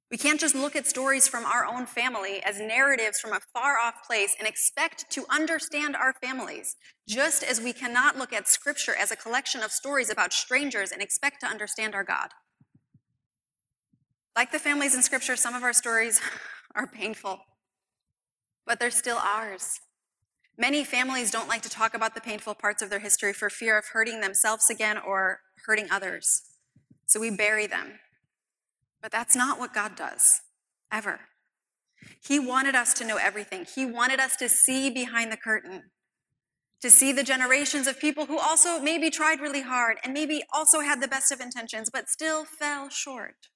We 0.10 0.18
can't 0.18 0.40
just 0.40 0.56
look 0.56 0.76
at 0.76 0.88
stories 0.88 1.28
from 1.28 1.46
our 1.46 1.66
own 1.66 1.86
family 1.86 2.42
as 2.44 2.60
narratives 2.60 3.20
from 3.20 3.34
a 3.34 3.42
far 3.54 3.78
off 3.78 4.08
place 4.08 4.36
and 4.40 4.48
expect 4.48 5.12
to 5.12 5.26
understand 5.30 5.96
our 5.96 6.14
families, 6.14 6.78
just 7.08 7.44
as 7.44 7.62
we 7.62 7.74
cannot 7.74 8.18
look 8.18 8.34
at 8.34 8.48
scripture 8.48 8.96
as 8.96 9.12
a 9.12 9.16
collection 9.16 9.62
of 9.62 9.72
stories 9.72 10.10
about 10.10 10.34
strangers 10.34 10.92
and 10.92 11.04
expect 11.04 11.42
to 11.42 11.48
understand 11.48 11.94
our 11.94 12.04
God. 12.04 12.30
Like 14.36 14.52
the 14.52 14.60
families 14.60 14.96
in 14.96 15.02
scripture, 15.02 15.36
some 15.36 15.56
of 15.56 15.64
our 15.64 15.74
stories 15.74 16.22
are 16.76 16.88
painful, 16.88 17.40
but 18.66 18.80
they're 18.80 18.92
still 18.92 19.18
ours. 19.18 19.80
Many 20.58 20.84
families 20.84 21.32
don't 21.32 21.48
like 21.48 21.62
to 21.62 21.70
talk 21.70 21.94
about 21.94 22.16
the 22.16 22.22
painful 22.22 22.54
parts 22.54 22.82
of 22.82 22.90
their 22.90 23.00
history 23.00 23.32
for 23.32 23.50
fear 23.50 23.78
of 23.78 23.86
hurting 23.94 24.20
themselves 24.20 24.70
again 24.70 24.98
or 24.98 25.40
hurting 25.66 25.88
others. 25.90 26.42
So 27.06 27.20
we 27.20 27.32
bury 27.32 27.66
them. 27.66 28.00
But 29.02 29.12
that's 29.12 29.36
not 29.36 29.58
what 29.58 29.74
God 29.74 29.96
does, 29.96 30.42
ever. 30.92 31.22
He 32.22 32.40
wanted 32.40 32.76
us 32.76 32.94
to 32.96 33.06
know 33.06 33.16
everything. 33.16 33.66
He 33.74 33.86
wanted 33.86 34.20
us 34.20 34.36
to 34.38 34.50
see 34.50 34.90
behind 34.90 35.32
the 35.32 35.38
curtain, 35.38 35.92
to 36.82 36.90
see 36.90 37.14
the 37.14 37.24
generations 37.24 37.88
of 37.88 38.00
people 38.00 38.26
who 38.26 38.38
also 38.38 38.80
maybe 38.80 39.10
tried 39.10 39.40
really 39.40 39.62
hard 39.62 39.98
and 40.04 40.14
maybe 40.14 40.44
also 40.54 40.82
had 40.82 41.02
the 41.02 41.08
best 41.08 41.32
of 41.32 41.40
intentions, 41.40 41.90
but 41.90 42.10
still 42.10 42.44
fell 42.44 42.90
short. 42.90 43.48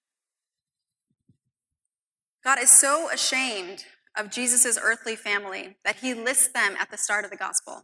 God 2.44 2.60
is 2.60 2.72
so 2.72 3.10
ashamed 3.10 3.86
of 4.18 4.30
Jesus' 4.30 4.78
earthly 4.82 5.16
family 5.16 5.78
that 5.86 5.98
he 5.98 6.14
lists 6.14 6.50
them 6.50 6.76
at 6.78 6.92
the 6.92 6.98
start 6.98 7.24
of 7.24 7.32
the 7.32 7.38
gospel. 7.38 7.84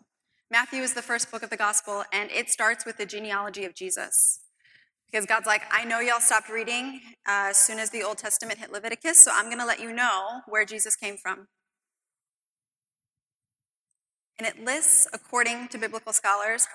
Matthew 0.51 0.81
is 0.81 0.93
the 0.93 1.01
first 1.01 1.31
book 1.31 1.43
of 1.43 1.49
the 1.49 1.57
gospel, 1.57 2.03
and 2.11 2.29
it 2.29 2.49
starts 2.49 2.85
with 2.85 2.97
the 2.97 3.05
genealogy 3.05 3.63
of 3.63 3.73
Jesus. 3.73 4.41
Because 5.09 5.25
God's 5.25 5.47
like, 5.47 5.61
I 5.71 5.85
know 5.85 5.99
y'all 5.99 6.19
stopped 6.19 6.49
reading 6.49 6.99
uh, 7.27 7.49
as 7.49 7.57
soon 7.57 7.79
as 7.79 7.89
the 7.91 8.03
Old 8.03 8.17
Testament 8.17 8.59
hit 8.59 8.71
Leviticus, 8.71 9.23
so 9.23 9.31
I'm 9.33 9.45
going 9.45 9.59
to 9.59 9.65
let 9.65 9.79
you 9.79 9.93
know 9.93 10.41
where 10.47 10.65
Jesus 10.65 10.95
came 10.95 11.15
from. 11.17 11.47
And 14.37 14.47
it 14.47 14.63
lists, 14.63 15.07
according 15.13 15.69
to 15.69 15.77
biblical 15.77 16.11
scholars, 16.11 16.67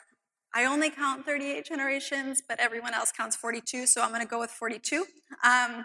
I 0.54 0.64
only 0.64 0.88
count 0.88 1.26
38 1.26 1.66
generations, 1.66 2.42
but 2.46 2.58
everyone 2.60 2.94
else 2.94 3.12
counts 3.12 3.36
42, 3.36 3.86
so 3.86 4.02
I'm 4.02 4.08
going 4.08 4.22
to 4.22 4.26
go 4.26 4.40
with 4.40 4.50
42. 4.50 5.04
Um, 5.44 5.84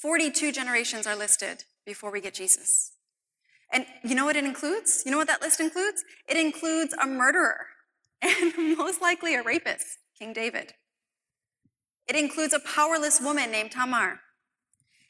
42 0.00 0.52
generations 0.52 1.06
are 1.06 1.16
listed 1.16 1.64
before 1.86 2.10
we 2.10 2.20
get 2.20 2.34
Jesus. 2.34 2.92
And 3.72 3.86
you 4.02 4.14
know 4.14 4.24
what 4.24 4.36
it 4.36 4.44
includes? 4.44 5.02
You 5.04 5.10
know 5.10 5.18
what 5.18 5.26
that 5.28 5.40
list 5.40 5.60
includes? 5.60 6.04
It 6.28 6.36
includes 6.36 6.94
a 6.94 7.06
murderer 7.06 7.66
and 8.22 8.76
most 8.76 9.00
likely 9.00 9.34
a 9.34 9.42
rapist, 9.42 9.98
King 10.18 10.32
David. 10.32 10.74
It 12.06 12.16
includes 12.16 12.52
a 12.52 12.60
powerless 12.60 13.20
woman 13.20 13.50
named 13.50 13.72
Tamar. 13.72 14.20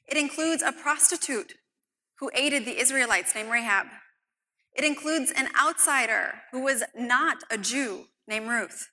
It 0.07 0.17
includes 0.17 0.63
a 0.63 0.73
prostitute 0.73 1.55
who 2.21 2.31
aided 2.35 2.65
the 2.65 2.79
Israelites 2.79 3.35
named 3.35 3.51
Rahab. 3.51 3.87
It 4.75 4.85
includes 4.85 5.33
an 5.35 5.49
outsider 5.61 6.43
who 6.53 6.63
was 6.63 6.85
not 6.95 7.39
a 7.51 7.59
Jew 7.59 8.05
named 8.29 8.49
Ruth. 8.49 8.91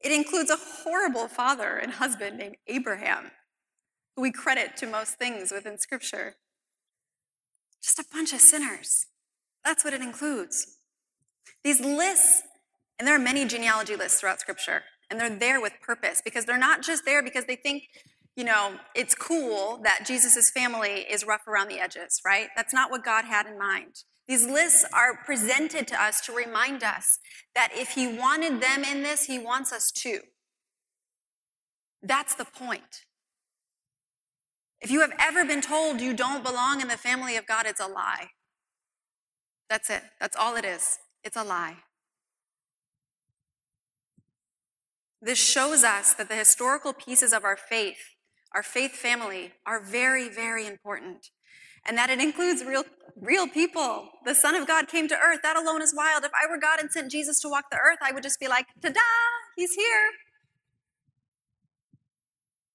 It 0.00 0.12
includes 0.12 0.50
a 0.50 0.56
horrible 0.56 1.28
father 1.28 1.76
and 1.76 1.92
husband 1.92 2.38
named 2.38 2.56
Abraham, 2.66 3.30
who 4.16 4.22
we 4.22 4.32
credit 4.32 4.76
to 4.78 4.86
most 4.86 5.18
things 5.18 5.52
within 5.52 5.78
Scripture. 5.78 6.36
Just 7.82 7.98
a 7.98 8.04
bunch 8.12 8.32
of 8.32 8.40
sinners. 8.40 9.06
That's 9.64 9.84
what 9.84 9.94
it 9.94 10.00
includes. 10.00 10.78
These 11.64 11.80
lists, 11.80 12.42
and 12.98 13.06
there 13.06 13.14
are 13.14 13.20
many 13.20 13.44
genealogy 13.44 13.96
lists 13.96 14.20
throughout 14.20 14.40
Scripture 14.40 14.82
and 15.12 15.20
they're 15.20 15.38
there 15.38 15.60
with 15.60 15.74
purpose 15.82 16.22
because 16.24 16.46
they're 16.46 16.58
not 16.58 16.82
just 16.82 17.04
there 17.04 17.22
because 17.22 17.44
they 17.44 17.54
think 17.54 17.84
you 18.34 18.44
know 18.44 18.72
it's 18.94 19.14
cool 19.14 19.78
that 19.84 20.04
jesus' 20.06 20.50
family 20.50 21.04
is 21.08 21.26
rough 21.26 21.46
around 21.46 21.68
the 21.68 21.78
edges 21.78 22.20
right 22.24 22.48
that's 22.56 22.72
not 22.72 22.90
what 22.90 23.04
god 23.04 23.26
had 23.26 23.46
in 23.46 23.58
mind 23.58 24.04
these 24.26 24.46
lists 24.46 24.86
are 24.94 25.18
presented 25.24 25.86
to 25.86 26.00
us 26.00 26.20
to 26.22 26.32
remind 26.32 26.82
us 26.82 27.18
that 27.54 27.68
if 27.74 27.90
he 27.90 28.06
wanted 28.08 28.62
them 28.62 28.84
in 28.84 29.02
this 29.02 29.26
he 29.26 29.38
wants 29.38 29.70
us 29.70 29.90
too 29.90 30.20
that's 32.02 32.34
the 32.34 32.46
point 32.46 33.02
if 34.82 34.90
you 34.90 35.00
have 35.00 35.12
ever 35.18 35.44
been 35.44 35.60
told 35.62 36.00
you 36.00 36.12
don't 36.12 36.44
belong 36.44 36.80
in 36.80 36.88
the 36.88 36.96
family 36.96 37.36
of 37.36 37.46
god 37.46 37.66
it's 37.66 37.80
a 37.80 37.86
lie 37.86 38.28
that's 39.68 39.88
it 39.88 40.02
that's 40.20 40.36
all 40.36 40.56
it 40.56 40.64
is 40.64 40.98
it's 41.24 41.36
a 41.36 41.44
lie 41.44 41.76
This 45.24 45.38
shows 45.38 45.84
us 45.84 46.12
that 46.14 46.28
the 46.28 46.34
historical 46.34 46.92
pieces 46.92 47.32
of 47.32 47.44
our 47.44 47.56
faith, 47.56 48.16
our 48.52 48.64
faith 48.64 48.90
family, 48.90 49.52
are 49.64 49.80
very, 49.80 50.28
very 50.28 50.66
important. 50.66 51.28
And 51.86 51.96
that 51.96 52.10
it 52.10 52.20
includes 52.20 52.64
real, 52.64 52.82
real 53.16 53.46
people. 53.46 54.08
The 54.24 54.34
Son 54.34 54.56
of 54.56 54.66
God 54.66 54.88
came 54.88 55.06
to 55.06 55.16
earth. 55.16 55.38
That 55.44 55.56
alone 55.56 55.80
is 55.80 55.94
wild. 55.96 56.24
If 56.24 56.32
I 56.34 56.50
were 56.50 56.58
God 56.58 56.80
and 56.80 56.90
sent 56.90 57.12
Jesus 57.12 57.38
to 57.40 57.48
walk 57.48 57.66
the 57.70 57.76
earth, 57.76 57.98
I 58.02 58.10
would 58.10 58.24
just 58.24 58.40
be 58.40 58.48
like, 58.48 58.66
ta 58.82 58.88
da, 58.88 59.00
he's 59.56 59.74
here. 59.74 60.10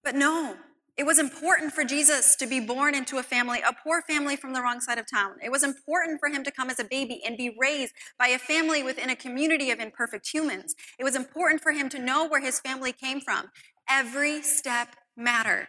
But 0.02 0.16
no, 0.16 0.56
it 0.98 1.06
was 1.06 1.20
important 1.20 1.74
for 1.74 1.84
Jesus 1.84 2.36
to 2.38 2.48
be 2.48 2.60
born 2.60 2.96
into 2.96 3.20
a 3.20 3.24
family, 3.24 3.60
a 3.60 3.72
poor 3.72 4.02
family 4.02 4.36
from 4.36 4.54
the 4.54 4.62
wrong 4.64 4.82
side 4.82 4.98
of 4.98 5.06
town. 5.08 5.34
It 5.44 5.52
was 5.52 5.62
important 5.62 6.20
for 6.20 6.28
him 6.30 6.44
to 6.44 6.52
come 6.52 6.72
as 6.72 6.80
a 6.80 6.84
baby 6.84 7.22
and 7.24 7.38
be 7.38 7.56
raised 7.56 7.94
by 8.18 8.30
a 8.30 8.40
family 8.40 8.82
within 8.82 9.12
a 9.12 9.16
community 9.16 9.70
of 9.70 9.80
imperfect 9.80 10.28
humans. 10.28 10.74
It 10.98 11.04
was 11.04 11.16
important 11.16 11.62
for 11.62 11.72
him 11.72 11.88
to 11.90 12.00
know 12.00 12.28
where 12.28 12.42
his 12.42 12.60
family 12.60 12.92
came 12.92 13.22
from. 13.22 13.52
Every 13.88 14.42
step 14.42 14.96
mattered. 15.16 15.68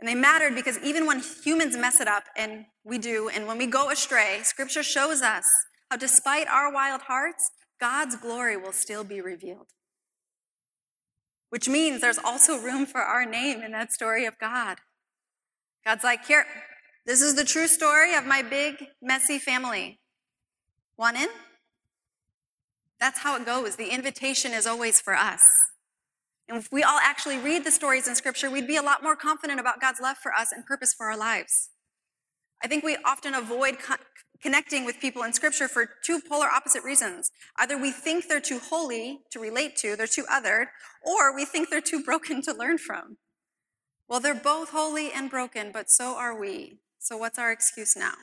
And 0.00 0.08
they 0.08 0.14
mattered 0.14 0.54
because 0.54 0.78
even 0.78 1.06
when 1.06 1.22
humans 1.44 1.76
mess 1.76 2.00
it 2.00 2.08
up, 2.08 2.24
and 2.36 2.64
we 2.84 2.96
do, 2.96 3.28
and 3.28 3.46
when 3.46 3.58
we 3.58 3.66
go 3.66 3.90
astray, 3.90 4.40
scripture 4.42 4.82
shows 4.82 5.20
us 5.20 5.44
how 5.90 5.98
despite 5.98 6.48
our 6.48 6.72
wild 6.72 7.02
hearts, 7.02 7.50
God's 7.78 8.16
glory 8.16 8.56
will 8.56 8.72
still 8.72 9.04
be 9.04 9.20
revealed 9.20 9.68
which 11.54 11.68
means 11.68 12.00
there's 12.00 12.18
also 12.18 12.58
room 12.58 12.84
for 12.84 13.00
our 13.00 13.24
name 13.24 13.62
in 13.62 13.70
that 13.70 13.92
story 13.92 14.26
of 14.26 14.36
God. 14.40 14.78
God's 15.86 16.02
like, 16.02 16.26
here, 16.26 16.44
this 17.06 17.22
is 17.22 17.36
the 17.36 17.44
true 17.44 17.68
story 17.68 18.12
of 18.16 18.26
my 18.26 18.42
big, 18.42 18.88
messy 19.00 19.38
family. 19.38 20.00
Want 20.96 21.16
in? 21.16 21.28
That's 22.98 23.20
how 23.20 23.36
it 23.36 23.46
goes. 23.46 23.76
The 23.76 23.94
invitation 23.94 24.50
is 24.50 24.66
always 24.66 25.00
for 25.00 25.14
us. 25.14 25.42
And 26.48 26.58
if 26.58 26.72
we 26.72 26.82
all 26.82 26.98
actually 27.00 27.38
read 27.38 27.64
the 27.64 27.70
stories 27.70 28.08
in 28.08 28.16
Scripture, 28.16 28.50
we'd 28.50 28.66
be 28.66 28.74
a 28.74 28.82
lot 28.82 29.04
more 29.04 29.14
confident 29.14 29.60
about 29.60 29.80
God's 29.80 30.00
love 30.00 30.16
for 30.16 30.32
us 30.32 30.50
and 30.50 30.66
purpose 30.66 30.92
for 30.92 31.06
our 31.06 31.16
lives. 31.16 31.70
I 32.64 32.66
think 32.66 32.82
we 32.82 32.96
often 33.04 33.34
avoid 33.34 33.76
connecting 34.40 34.86
with 34.86 34.98
people 34.98 35.22
in 35.22 35.34
scripture 35.34 35.68
for 35.68 35.86
two 36.02 36.18
polar 36.26 36.46
opposite 36.46 36.82
reasons. 36.82 37.30
Either 37.58 37.76
we 37.76 37.90
think 37.90 38.26
they're 38.26 38.40
too 38.40 38.58
holy 38.58 39.20
to 39.32 39.38
relate 39.38 39.76
to, 39.76 39.96
they're 39.96 40.06
too 40.06 40.24
othered, 40.32 40.68
or 41.02 41.36
we 41.36 41.44
think 41.44 41.68
they're 41.68 41.82
too 41.82 42.02
broken 42.02 42.40
to 42.40 42.54
learn 42.54 42.78
from. 42.78 43.18
Well, 44.08 44.18
they're 44.18 44.34
both 44.34 44.70
holy 44.70 45.12
and 45.12 45.28
broken, 45.28 45.72
but 45.72 45.90
so 45.90 46.16
are 46.16 46.38
we. 46.38 46.78
So 46.98 47.18
what's 47.18 47.38
our 47.38 47.52
excuse 47.52 47.94
now? 47.94 48.14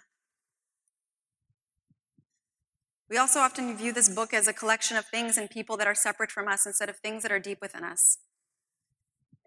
We 3.12 3.18
also 3.18 3.42
often 3.42 3.78
view 3.78 3.94
this 3.94 4.10
book 4.10 4.34
as 4.34 4.48
a 4.48 4.54
collection 4.54 4.98
of 4.98 5.06
things 5.06 5.38
and 5.38 5.52
people 5.52 5.78
that 5.78 5.86
are 5.86 5.94
separate 5.94 6.32
from 6.32 6.48
us 6.48 6.66
instead 6.66 6.90
of 6.90 6.98
things 6.98 7.22
that 7.22 7.32
are 7.32 7.40
deep 7.40 7.60
within 7.62 7.84
us. 7.84 8.18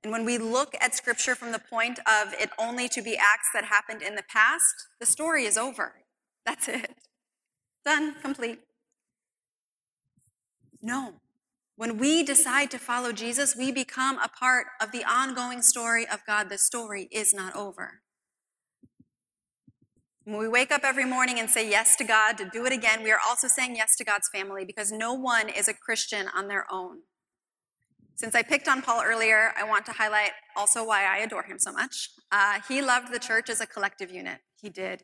And 0.04 0.12
when 0.12 0.26
we 0.26 0.36
look 0.36 0.74
at 0.82 0.94
scripture 0.94 1.34
from 1.34 1.50
the 1.50 1.58
point 1.58 1.98
of 2.00 2.34
it 2.34 2.50
only 2.58 2.88
to 2.90 3.00
be 3.00 3.16
acts 3.16 3.48
that 3.54 3.64
happened 3.64 4.02
in 4.02 4.16
the 4.16 4.22
past, 4.22 4.86
the 5.00 5.06
story 5.06 5.46
is 5.46 5.56
over. 5.56 5.94
That's 6.44 6.68
it. 6.68 6.94
Done, 7.86 8.14
complete. 8.20 8.60
No. 10.82 11.14
When 11.76 11.96
we 11.96 12.22
decide 12.22 12.70
to 12.72 12.78
follow 12.78 13.12
Jesus, 13.12 13.56
we 13.56 13.72
become 13.72 14.18
a 14.18 14.28
part 14.28 14.66
of 14.80 14.92
the 14.92 15.04
ongoing 15.04 15.62
story 15.62 16.06
of 16.06 16.20
God. 16.26 16.50
The 16.50 16.58
story 16.58 17.08
is 17.10 17.32
not 17.32 17.56
over. 17.56 18.02
When 20.24 20.38
we 20.38 20.48
wake 20.48 20.70
up 20.70 20.82
every 20.84 21.06
morning 21.06 21.40
and 21.40 21.48
say 21.48 21.68
yes 21.68 21.96
to 21.96 22.04
God 22.04 22.36
to 22.38 22.48
do 22.48 22.66
it 22.66 22.72
again, 22.72 23.02
we 23.02 23.10
are 23.10 23.18
also 23.26 23.48
saying 23.48 23.76
yes 23.76 23.96
to 23.96 24.04
God's 24.04 24.28
family 24.28 24.66
because 24.66 24.92
no 24.92 25.14
one 25.14 25.48
is 25.48 25.66
a 25.66 25.74
Christian 25.74 26.26
on 26.34 26.48
their 26.48 26.66
own. 26.70 27.00
Since 28.16 28.34
I 28.34 28.42
picked 28.42 28.68
on 28.68 28.80
Paul 28.80 29.02
earlier, 29.04 29.52
I 29.56 29.64
want 29.64 29.86
to 29.86 29.92
highlight 29.92 30.30
also 30.56 30.84
why 30.84 31.04
I 31.04 31.18
adore 31.18 31.42
him 31.42 31.58
so 31.58 31.72
much. 31.72 32.10
Uh, 32.30 32.60
he 32.68 32.80
loved 32.80 33.12
the 33.12 33.18
church 33.18 33.50
as 33.50 33.60
a 33.60 33.66
collective 33.66 34.10
unit. 34.10 34.38
He 34.60 34.68
did. 34.68 35.02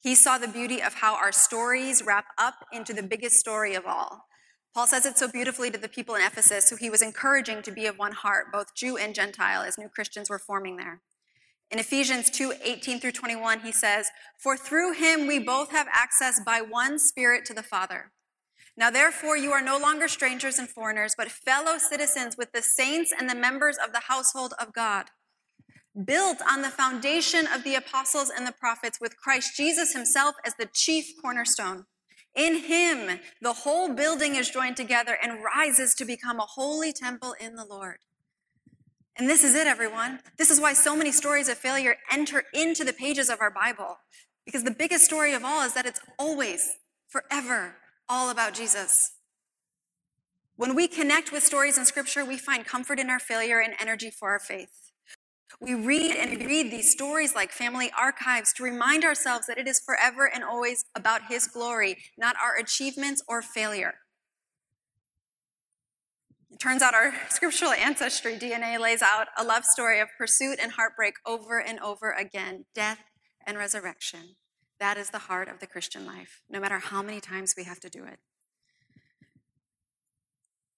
He 0.00 0.14
saw 0.14 0.38
the 0.38 0.48
beauty 0.48 0.80
of 0.80 0.94
how 0.94 1.14
our 1.14 1.32
stories 1.32 2.02
wrap 2.04 2.26
up 2.38 2.54
into 2.72 2.92
the 2.92 3.02
biggest 3.02 3.36
story 3.36 3.74
of 3.74 3.84
all. 3.86 4.26
Paul 4.74 4.86
says 4.86 5.04
it 5.04 5.18
so 5.18 5.28
beautifully 5.28 5.70
to 5.70 5.78
the 5.78 5.88
people 5.88 6.14
in 6.14 6.22
Ephesus, 6.22 6.70
who 6.70 6.76
he 6.76 6.88
was 6.88 7.02
encouraging 7.02 7.62
to 7.62 7.72
be 7.72 7.86
of 7.86 7.98
one 7.98 8.12
heart, 8.12 8.46
both 8.52 8.74
Jew 8.74 8.96
and 8.96 9.14
Gentile, 9.14 9.62
as 9.62 9.76
new 9.76 9.88
Christians 9.88 10.30
were 10.30 10.38
forming 10.38 10.76
there. 10.76 11.02
In 11.70 11.78
Ephesians 11.78 12.30
2 12.30 12.54
18 12.64 13.00
through 13.00 13.12
21, 13.12 13.60
he 13.60 13.72
says, 13.72 14.08
For 14.38 14.56
through 14.56 14.92
him 14.92 15.26
we 15.26 15.38
both 15.38 15.70
have 15.72 15.88
access 15.92 16.40
by 16.44 16.60
one 16.60 16.98
Spirit 16.98 17.44
to 17.46 17.54
the 17.54 17.62
Father. 17.62 18.12
Now, 18.76 18.90
therefore, 18.90 19.36
you 19.36 19.52
are 19.52 19.62
no 19.62 19.76
longer 19.78 20.08
strangers 20.08 20.58
and 20.58 20.68
foreigners, 20.68 21.14
but 21.16 21.30
fellow 21.30 21.76
citizens 21.78 22.36
with 22.38 22.52
the 22.52 22.62
saints 22.62 23.12
and 23.16 23.28
the 23.28 23.34
members 23.34 23.76
of 23.76 23.92
the 23.92 24.04
household 24.08 24.54
of 24.58 24.72
God, 24.72 25.06
built 26.04 26.38
on 26.50 26.62
the 26.62 26.70
foundation 26.70 27.46
of 27.46 27.64
the 27.64 27.74
apostles 27.74 28.30
and 28.34 28.46
the 28.46 28.52
prophets, 28.52 28.98
with 28.98 29.18
Christ 29.18 29.56
Jesus 29.56 29.92
himself 29.92 30.36
as 30.46 30.54
the 30.54 30.70
chief 30.72 31.12
cornerstone. 31.20 31.84
In 32.34 32.64
him, 32.64 33.20
the 33.42 33.52
whole 33.52 33.92
building 33.92 34.36
is 34.36 34.48
joined 34.48 34.78
together 34.78 35.18
and 35.22 35.44
rises 35.44 35.94
to 35.96 36.06
become 36.06 36.40
a 36.40 36.46
holy 36.46 36.92
temple 36.92 37.34
in 37.38 37.56
the 37.56 37.66
Lord. 37.66 37.98
And 39.18 39.28
this 39.28 39.44
is 39.44 39.54
it, 39.54 39.66
everyone. 39.66 40.20
This 40.38 40.50
is 40.50 40.58
why 40.58 40.72
so 40.72 40.96
many 40.96 41.12
stories 41.12 41.50
of 41.50 41.58
failure 41.58 41.96
enter 42.10 42.44
into 42.54 42.84
the 42.84 42.94
pages 42.94 43.28
of 43.28 43.42
our 43.42 43.50
Bible. 43.50 43.98
Because 44.46 44.64
the 44.64 44.70
biggest 44.70 45.04
story 45.04 45.34
of 45.34 45.44
all 45.44 45.62
is 45.62 45.74
that 45.74 45.84
it's 45.84 46.00
always, 46.18 46.78
forever, 47.06 47.76
all 48.12 48.28
about 48.28 48.52
Jesus. 48.52 49.14
When 50.56 50.74
we 50.74 50.86
connect 50.86 51.32
with 51.32 51.42
stories 51.42 51.78
in 51.78 51.86
Scripture, 51.86 52.26
we 52.26 52.36
find 52.36 52.66
comfort 52.66 52.98
in 52.98 53.08
our 53.08 53.18
failure 53.18 53.58
and 53.58 53.72
energy 53.80 54.10
for 54.10 54.28
our 54.28 54.38
faith. 54.38 54.92
We 55.62 55.74
read 55.74 56.14
and 56.14 56.44
read 56.44 56.70
these 56.70 56.92
stories 56.92 57.34
like 57.34 57.52
family 57.52 57.90
archives 57.98 58.52
to 58.54 58.64
remind 58.64 59.06
ourselves 59.06 59.46
that 59.46 59.56
it 59.56 59.66
is 59.66 59.80
forever 59.80 60.30
and 60.32 60.44
always 60.44 60.84
about 60.94 61.22
His 61.30 61.46
glory, 61.46 61.96
not 62.18 62.36
our 62.36 62.54
achievements 62.54 63.22
or 63.26 63.40
failure. 63.40 63.94
It 66.50 66.60
turns 66.60 66.82
out 66.82 66.92
our 66.92 67.14
scriptural 67.30 67.72
ancestry 67.72 68.36
DNA 68.36 68.78
lays 68.78 69.00
out 69.00 69.28
a 69.38 69.42
love 69.42 69.64
story 69.64 70.00
of 70.00 70.08
pursuit 70.18 70.58
and 70.62 70.72
heartbreak 70.72 71.14
over 71.24 71.58
and 71.62 71.80
over 71.80 72.10
again, 72.10 72.66
death 72.74 73.00
and 73.46 73.56
resurrection. 73.56 74.36
That 74.82 74.98
is 74.98 75.10
the 75.10 75.18
heart 75.18 75.46
of 75.46 75.60
the 75.60 75.68
Christian 75.68 76.04
life, 76.04 76.40
no 76.50 76.58
matter 76.58 76.80
how 76.80 77.02
many 77.02 77.20
times 77.20 77.54
we 77.56 77.62
have 77.62 77.78
to 77.78 77.88
do 77.88 78.02
it. 78.02 78.18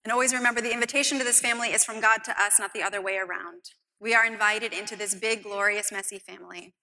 And 0.04 0.12
always 0.12 0.34
remember 0.34 0.60
the 0.60 0.74
invitation 0.74 1.16
to 1.16 1.24
this 1.24 1.40
family 1.40 1.68
is 1.68 1.86
from 1.86 2.02
God 2.02 2.22
to 2.24 2.38
us, 2.38 2.58
not 2.58 2.74
the 2.74 2.82
other 2.82 3.00
way 3.00 3.16
around. 3.16 3.70
We 3.98 4.14
are 4.14 4.26
invited 4.26 4.74
into 4.74 4.94
this 4.94 5.14
big, 5.14 5.42
glorious, 5.42 5.90
messy 5.90 6.18
family. 6.18 6.74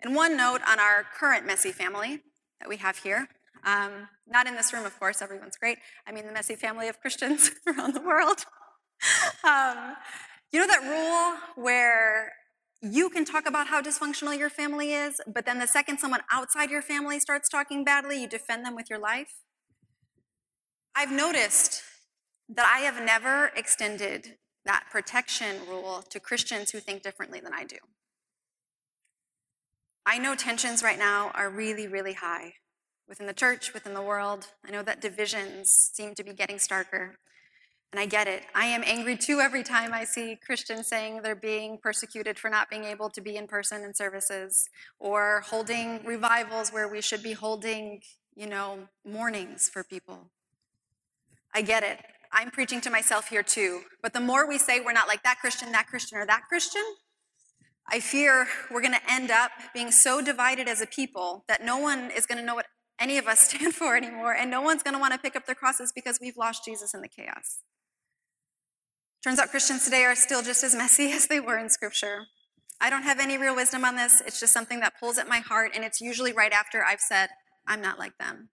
And 0.00 0.16
one 0.16 0.36
note 0.36 0.60
on 0.66 0.80
our 0.80 1.04
current 1.16 1.46
messy 1.46 1.70
family 1.70 2.18
that 2.58 2.68
we 2.68 2.78
have 2.78 2.98
here 2.98 3.28
um, 3.64 4.08
not 4.26 4.48
in 4.48 4.56
this 4.56 4.72
room, 4.72 4.84
of 4.84 4.98
course, 4.98 5.22
everyone's 5.22 5.56
great. 5.56 5.78
I 6.04 6.10
mean, 6.10 6.26
the 6.26 6.32
messy 6.32 6.56
family 6.56 6.88
of 6.88 7.00
Christians 7.00 7.52
around 7.68 7.94
the 7.94 8.02
world. 8.02 8.44
um, 9.44 9.94
you 10.50 10.58
know 10.58 10.66
that 10.66 10.82
rule 10.82 11.62
where 11.64 12.32
you 12.84 13.08
can 13.08 13.24
talk 13.24 13.46
about 13.48 13.68
how 13.68 13.80
dysfunctional 13.80 14.38
your 14.38 14.50
family 14.50 14.92
is, 14.92 15.20
but 15.26 15.46
then 15.46 15.58
the 15.58 15.66
second 15.66 15.98
someone 15.98 16.20
outside 16.30 16.70
your 16.70 16.82
family 16.82 17.18
starts 17.18 17.48
talking 17.48 17.82
badly, 17.82 18.20
you 18.20 18.28
defend 18.28 18.64
them 18.64 18.76
with 18.76 18.90
your 18.90 18.98
life. 18.98 19.40
I've 20.94 21.10
noticed 21.10 21.82
that 22.48 22.66
I 22.66 22.80
have 22.80 23.02
never 23.02 23.52
extended 23.56 24.36
that 24.66 24.84
protection 24.90 25.56
rule 25.68 26.04
to 26.10 26.20
Christians 26.20 26.70
who 26.70 26.80
think 26.80 27.02
differently 27.02 27.40
than 27.40 27.54
I 27.54 27.64
do. 27.64 27.76
I 30.04 30.18
know 30.18 30.34
tensions 30.34 30.82
right 30.82 30.98
now 30.98 31.30
are 31.34 31.48
really, 31.48 31.88
really 31.88 32.12
high 32.12 32.54
within 33.08 33.26
the 33.26 33.32
church, 33.32 33.72
within 33.72 33.94
the 33.94 34.02
world. 34.02 34.48
I 34.66 34.70
know 34.70 34.82
that 34.82 35.00
divisions 35.00 35.70
seem 35.70 36.14
to 36.14 36.22
be 36.22 36.34
getting 36.34 36.56
starker. 36.56 37.12
And 37.94 38.00
I 38.00 38.06
get 38.06 38.26
it. 38.26 38.42
I 38.56 38.64
am 38.64 38.82
angry 38.84 39.16
too 39.16 39.38
every 39.38 39.62
time 39.62 39.94
I 39.94 40.02
see 40.02 40.34
Christians 40.44 40.88
saying 40.88 41.22
they're 41.22 41.36
being 41.36 41.78
persecuted 41.80 42.40
for 42.40 42.50
not 42.50 42.68
being 42.68 42.82
able 42.82 43.08
to 43.10 43.20
be 43.20 43.36
in 43.36 43.46
person 43.46 43.84
in 43.84 43.94
services 43.94 44.68
or 44.98 45.44
holding 45.46 46.04
revivals 46.04 46.72
where 46.72 46.88
we 46.88 47.00
should 47.00 47.22
be 47.22 47.34
holding, 47.34 48.00
you 48.34 48.48
know, 48.48 48.88
mournings 49.06 49.68
for 49.68 49.84
people. 49.84 50.32
I 51.54 51.62
get 51.62 51.84
it. 51.84 52.00
I'm 52.32 52.50
preaching 52.50 52.80
to 52.80 52.90
myself 52.90 53.28
here 53.28 53.44
too. 53.44 53.82
But 54.02 54.12
the 54.12 54.18
more 54.18 54.48
we 54.48 54.58
say 54.58 54.80
we're 54.80 54.92
not 54.92 55.06
like 55.06 55.22
that 55.22 55.38
Christian, 55.38 55.70
that 55.70 55.86
Christian, 55.86 56.18
or 56.18 56.26
that 56.26 56.48
Christian, 56.48 56.82
I 57.88 58.00
fear 58.00 58.48
we're 58.72 58.82
going 58.82 58.94
to 58.94 59.12
end 59.12 59.30
up 59.30 59.52
being 59.72 59.92
so 59.92 60.20
divided 60.20 60.66
as 60.66 60.80
a 60.80 60.86
people 60.86 61.44
that 61.46 61.64
no 61.64 61.78
one 61.78 62.10
is 62.10 62.26
going 62.26 62.38
to 62.38 62.44
know 62.44 62.56
what 62.56 62.66
any 62.98 63.18
of 63.18 63.28
us 63.28 63.38
stand 63.50 63.72
for 63.72 63.96
anymore, 63.96 64.34
and 64.34 64.50
no 64.50 64.62
one's 64.62 64.82
going 64.82 64.94
to 64.94 65.00
want 65.00 65.12
to 65.12 65.20
pick 65.20 65.36
up 65.36 65.46
their 65.46 65.54
crosses 65.54 65.92
because 65.94 66.18
we've 66.20 66.36
lost 66.36 66.64
Jesus 66.64 66.92
in 66.92 67.00
the 67.00 67.08
chaos. 67.08 67.60
Turns 69.24 69.38
out 69.38 69.48
Christians 69.48 69.84
today 69.86 70.04
are 70.04 70.14
still 70.14 70.42
just 70.42 70.62
as 70.62 70.74
messy 70.74 71.10
as 71.12 71.28
they 71.28 71.40
were 71.40 71.56
in 71.56 71.70
Scripture. 71.70 72.26
I 72.78 72.90
don't 72.90 73.04
have 73.04 73.18
any 73.18 73.38
real 73.38 73.56
wisdom 73.56 73.82
on 73.82 73.96
this. 73.96 74.20
It's 74.26 74.38
just 74.38 74.52
something 74.52 74.80
that 74.80 75.00
pulls 75.00 75.16
at 75.16 75.26
my 75.26 75.38
heart, 75.38 75.70
and 75.74 75.82
it's 75.82 75.98
usually 75.98 76.34
right 76.34 76.52
after 76.52 76.84
I've 76.84 77.00
said, 77.00 77.30
I'm 77.66 77.80
not 77.80 77.98
like 77.98 78.18
them. 78.18 78.50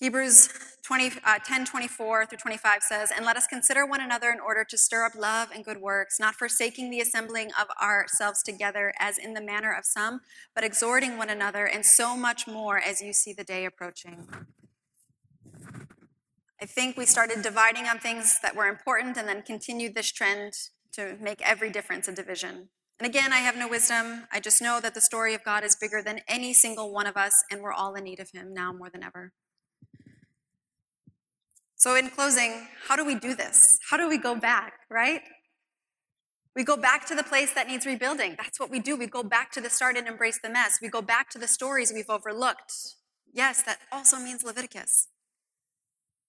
Hebrews 0.00 0.48
20, 0.82 1.12
uh, 1.24 1.38
10 1.44 1.64
24 1.64 2.26
through 2.26 2.38
25 2.38 2.82
says, 2.82 3.12
And 3.14 3.24
let 3.24 3.36
us 3.36 3.46
consider 3.46 3.86
one 3.86 4.00
another 4.00 4.30
in 4.30 4.40
order 4.40 4.64
to 4.68 4.76
stir 4.76 5.04
up 5.04 5.14
love 5.14 5.50
and 5.54 5.64
good 5.64 5.80
works, 5.80 6.18
not 6.18 6.34
forsaking 6.34 6.90
the 6.90 7.00
assembling 7.00 7.50
of 7.58 7.68
ourselves 7.80 8.42
together 8.42 8.92
as 8.98 9.16
in 9.16 9.34
the 9.34 9.40
manner 9.40 9.72
of 9.72 9.84
some, 9.84 10.22
but 10.56 10.64
exhorting 10.64 11.16
one 11.16 11.30
another, 11.30 11.66
and 11.66 11.86
so 11.86 12.16
much 12.16 12.48
more 12.48 12.78
as 12.78 13.00
you 13.00 13.12
see 13.12 13.32
the 13.32 13.44
day 13.44 13.64
approaching. 13.64 14.26
I 16.60 16.66
think 16.66 16.96
we 16.96 17.06
started 17.06 17.42
dividing 17.42 17.86
on 17.86 17.98
things 17.98 18.38
that 18.42 18.54
were 18.54 18.66
important 18.66 19.16
and 19.16 19.28
then 19.28 19.42
continued 19.42 19.94
this 19.94 20.10
trend 20.12 20.52
to 20.92 21.16
make 21.20 21.42
every 21.42 21.70
difference 21.70 22.08
a 22.08 22.12
division. 22.12 22.68
And 23.00 23.08
again, 23.08 23.32
I 23.32 23.38
have 23.38 23.56
no 23.56 23.68
wisdom. 23.68 24.26
I 24.32 24.38
just 24.38 24.62
know 24.62 24.80
that 24.80 24.94
the 24.94 25.00
story 25.00 25.34
of 25.34 25.42
God 25.44 25.64
is 25.64 25.76
bigger 25.76 26.00
than 26.00 26.20
any 26.28 26.54
single 26.54 26.92
one 26.92 27.06
of 27.06 27.16
us, 27.16 27.32
and 27.50 27.60
we're 27.60 27.72
all 27.72 27.94
in 27.94 28.04
need 28.04 28.20
of 28.20 28.30
Him 28.32 28.54
now 28.54 28.72
more 28.72 28.88
than 28.88 29.02
ever. 29.02 29.32
So, 31.74 31.96
in 31.96 32.08
closing, 32.08 32.68
how 32.86 32.94
do 32.94 33.04
we 33.04 33.16
do 33.16 33.34
this? 33.34 33.78
How 33.90 33.96
do 33.96 34.08
we 34.08 34.16
go 34.16 34.36
back, 34.36 34.74
right? 34.88 35.22
We 36.54 36.62
go 36.62 36.76
back 36.76 37.04
to 37.06 37.16
the 37.16 37.24
place 37.24 37.52
that 37.52 37.66
needs 37.66 37.84
rebuilding. 37.84 38.36
That's 38.38 38.60
what 38.60 38.70
we 38.70 38.78
do. 38.78 38.96
We 38.96 39.08
go 39.08 39.24
back 39.24 39.50
to 39.52 39.60
the 39.60 39.68
start 39.68 39.96
and 39.96 40.06
embrace 40.06 40.38
the 40.40 40.48
mess. 40.48 40.78
We 40.80 40.88
go 40.88 41.02
back 41.02 41.30
to 41.30 41.38
the 41.38 41.48
stories 41.48 41.92
we've 41.92 42.08
overlooked. 42.08 42.72
Yes, 43.32 43.60
that 43.64 43.80
also 43.90 44.18
means 44.18 44.44
Leviticus. 44.44 45.08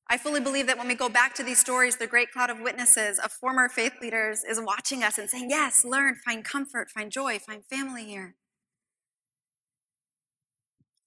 I 0.08 0.18
fully 0.18 0.40
believe 0.40 0.68
that 0.68 0.78
when 0.78 0.88
we 0.88 0.96
go 0.96 1.10
back 1.10 1.34
to 1.36 1.44
these 1.44 1.60
stories, 1.60 1.98
the 1.98 2.06
great 2.06 2.32
cloud 2.32 2.52
of 2.52 2.60
witnesses, 2.60 3.18
of 3.18 3.32
former 3.32 3.68
faith 3.68 3.94
leaders, 4.02 4.44
is 4.44 4.62
watching 4.62 5.04
us 5.04 5.18
and 5.18 5.30
saying, 5.30 5.50
Yes, 5.50 5.84
learn, 5.84 6.16
find 6.24 6.44
comfort, 6.44 6.92
find 6.92 7.12
joy, 7.12 7.40
find 7.40 7.66
family 7.66 8.06
here. 8.06 8.36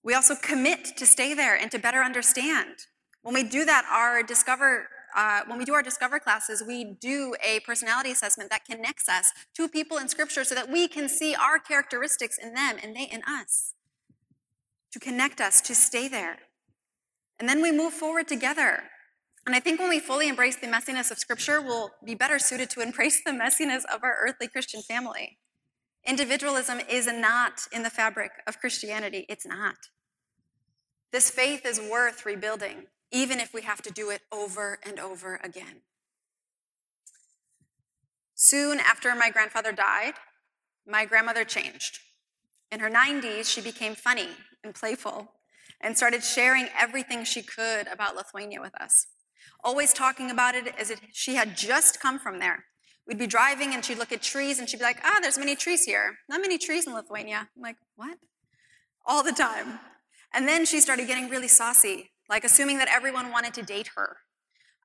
We 0.02 0.14
also 0.14 0.34
commit 0.34 0.96
to 0.96 1.06
stay 1.06 1.32
there 1.34 1.56
and 1.56 1.70
to 1.70 1.78
better 1.78 2.00
understand. 2.00 2.86
When 3.22 3.34
we 3.34 3.44
do 3.44 3.64
that, 3.64 3.84
our 3.90 4.22
discover 4.22 4.88
uh, 5.16 5.40
when 5.46 5.58
we 5.58 5.64
do 5.64 5.74
our 5.74 5.82
discover 5.82 6.18
classes, 6.18 6.62
we 6.66 6.84
do 6.84 7.34
a 7.44 7.60
personality 7.60 8.10
assessment 8.10 8.50
that 8.50 8.64
connects 8.64 9.08
us 9.08 9.32
to 9.54 9.68
people 9.68 9.96
in 9.96 10.08
Scripture 10.08 10.44
so 10.44 10.54
that 10.54 10.70
we 10.70 10.86
can 10.86 11.08
see 11.08 11.34
our 11.34 11.58
characteristics 11.58 12.38
in 12.38 12.54
them 12.54 12.76
and 12.82 12.94
they 12.94 13.04
in 13.04 13.22
us. 13.26 13.74
To 14.92 14.98
connect 14.98 15.40
us, 15.40 15.60
to 15.62 15.74
stay 15.74 16.08
there. 16.08 16.38
And 17.38 17.48
then 17.48 17.62
we 17.62 17.72
move 17.72 17.92
forward 17.92 18.28
together. 18.28 18.82
And 19.46 19.54
I 19.54 19.60
think 19.60 19.80
when 19.80 19.88
we 19.88 20.00
fully 20.00 20.28
embrace 20.28 20.56
the 20.56 20.66
messiness 20.66 21.10
of 21.10 21.18
Scripture, 21.18 21.60
we'll 21.60 21.90
be 22.04 22.14
better 22.14 22.38
suited 22.38 22.68
to 22.70 22.80
embrace 22.80 23.22
the 23.24 23.30
messiness 23.30 23.84
of 23.92 24.02
our 24.02 24.16
earthly 24.20 24.48
Christian 24.48 24.82
family. 24.82 25.38
Individualism 26.06 26.80
is 26.88 27.06
not 27.06 27.62
in 27.72 27.82
the 27.82 27.90
fabric 27.90 28.30
of 28.46 28.58
Christianity. 28.58 29.24
It's 29.28 29.46
not. 29.46 29.76
This 31.12 31.30
faith 31.30 31.64
is 31.64 31.80
worth 31.80 32.26
rebuilding 32.26 32.86
even 33.10 33.40
if 33.40 33.54
we 33.54 33.62
have 33.62 33.82
to 33.82 33.90
do 33.90 34.10
it 34.10 34.22
over 34.30 34.78
and 34.84 35.00
over 35.00 35.40
again. 35.42 35.82
Soon 38.34 38.78
after 38.78 39.14
my 39.14 39.30
grandfather 39.30 39.72
died, 39.72 40.14
my 40.86 41.04
grandmother 41.04 41.44
changed. 41.44 41.98
In 42.70 42.80
her 42.80 42.90
90s, 42.90 43.46
she 43.46 43.60
became 43.60 43.94
funny 43.94 44.28
and 44.62 44.74
playful 44.74 45.32
and 45.80 45.96
started 45.96 46.22
sharing 46.22 46.68
everything 46.78 47.24
she 47.24 47.42
could 47.42 47.86
about 47.88 48.16
Lithuania 48.16 48.60
with 48.60 48.74
us, 48.80 49.06
always 49.62 49.92
talking 49.92 50.30
about 50.30 50.54
it 50.54 50.74
as 50.78 50.90
if 50.90 51.00
she 51.12 51.34
had 51.34 51.56
just 51.56 52.00
come 52.00 52.18
from 52.18 52.38
there. 52.38 52.64
We'd 53.06 53.18
be 53.18 53.26
driving 53.26 53.72
and 53.72 53.84
she'd 53.84 53.98
look 53.98 54.12
at 54.12 54.20
trees 54.20 54.58
and 54.58 54.68
she'd 54.68 54.78
be 54.78 54.84
like, 54.84 55.00
ah, 55.02 55.18
there's 55.22 55.38
many 55.38 55.56
trees 55.56 55.84
here. 55.84 56.18
Not 56.28 56.42
many 56.42 56.58
trees 56.58 56.86
in 56.86 56.92
Lithuania. 56.92 57.48
I'm 57.56 57.62
like, 57.62 57.76
what? 57.96 58.18
All 59.06 59.22
the 59.22 59.32
time. 59.32 59.80
And 60.34 60.46
then 60.46 60.66
she 60.66 60.80
started 60.80 61.06
getting 61.06 61.30
really 61.30 61.48
saucy, 61.48 62.10
like 62.28 62.44
assuming 62.44 62.76
that 62.78 62.88
everyone 62.88 63.30
wanted 63.30 63.54
to 63.54 63.62
date 63.62 63.90
her. 63.96 64.18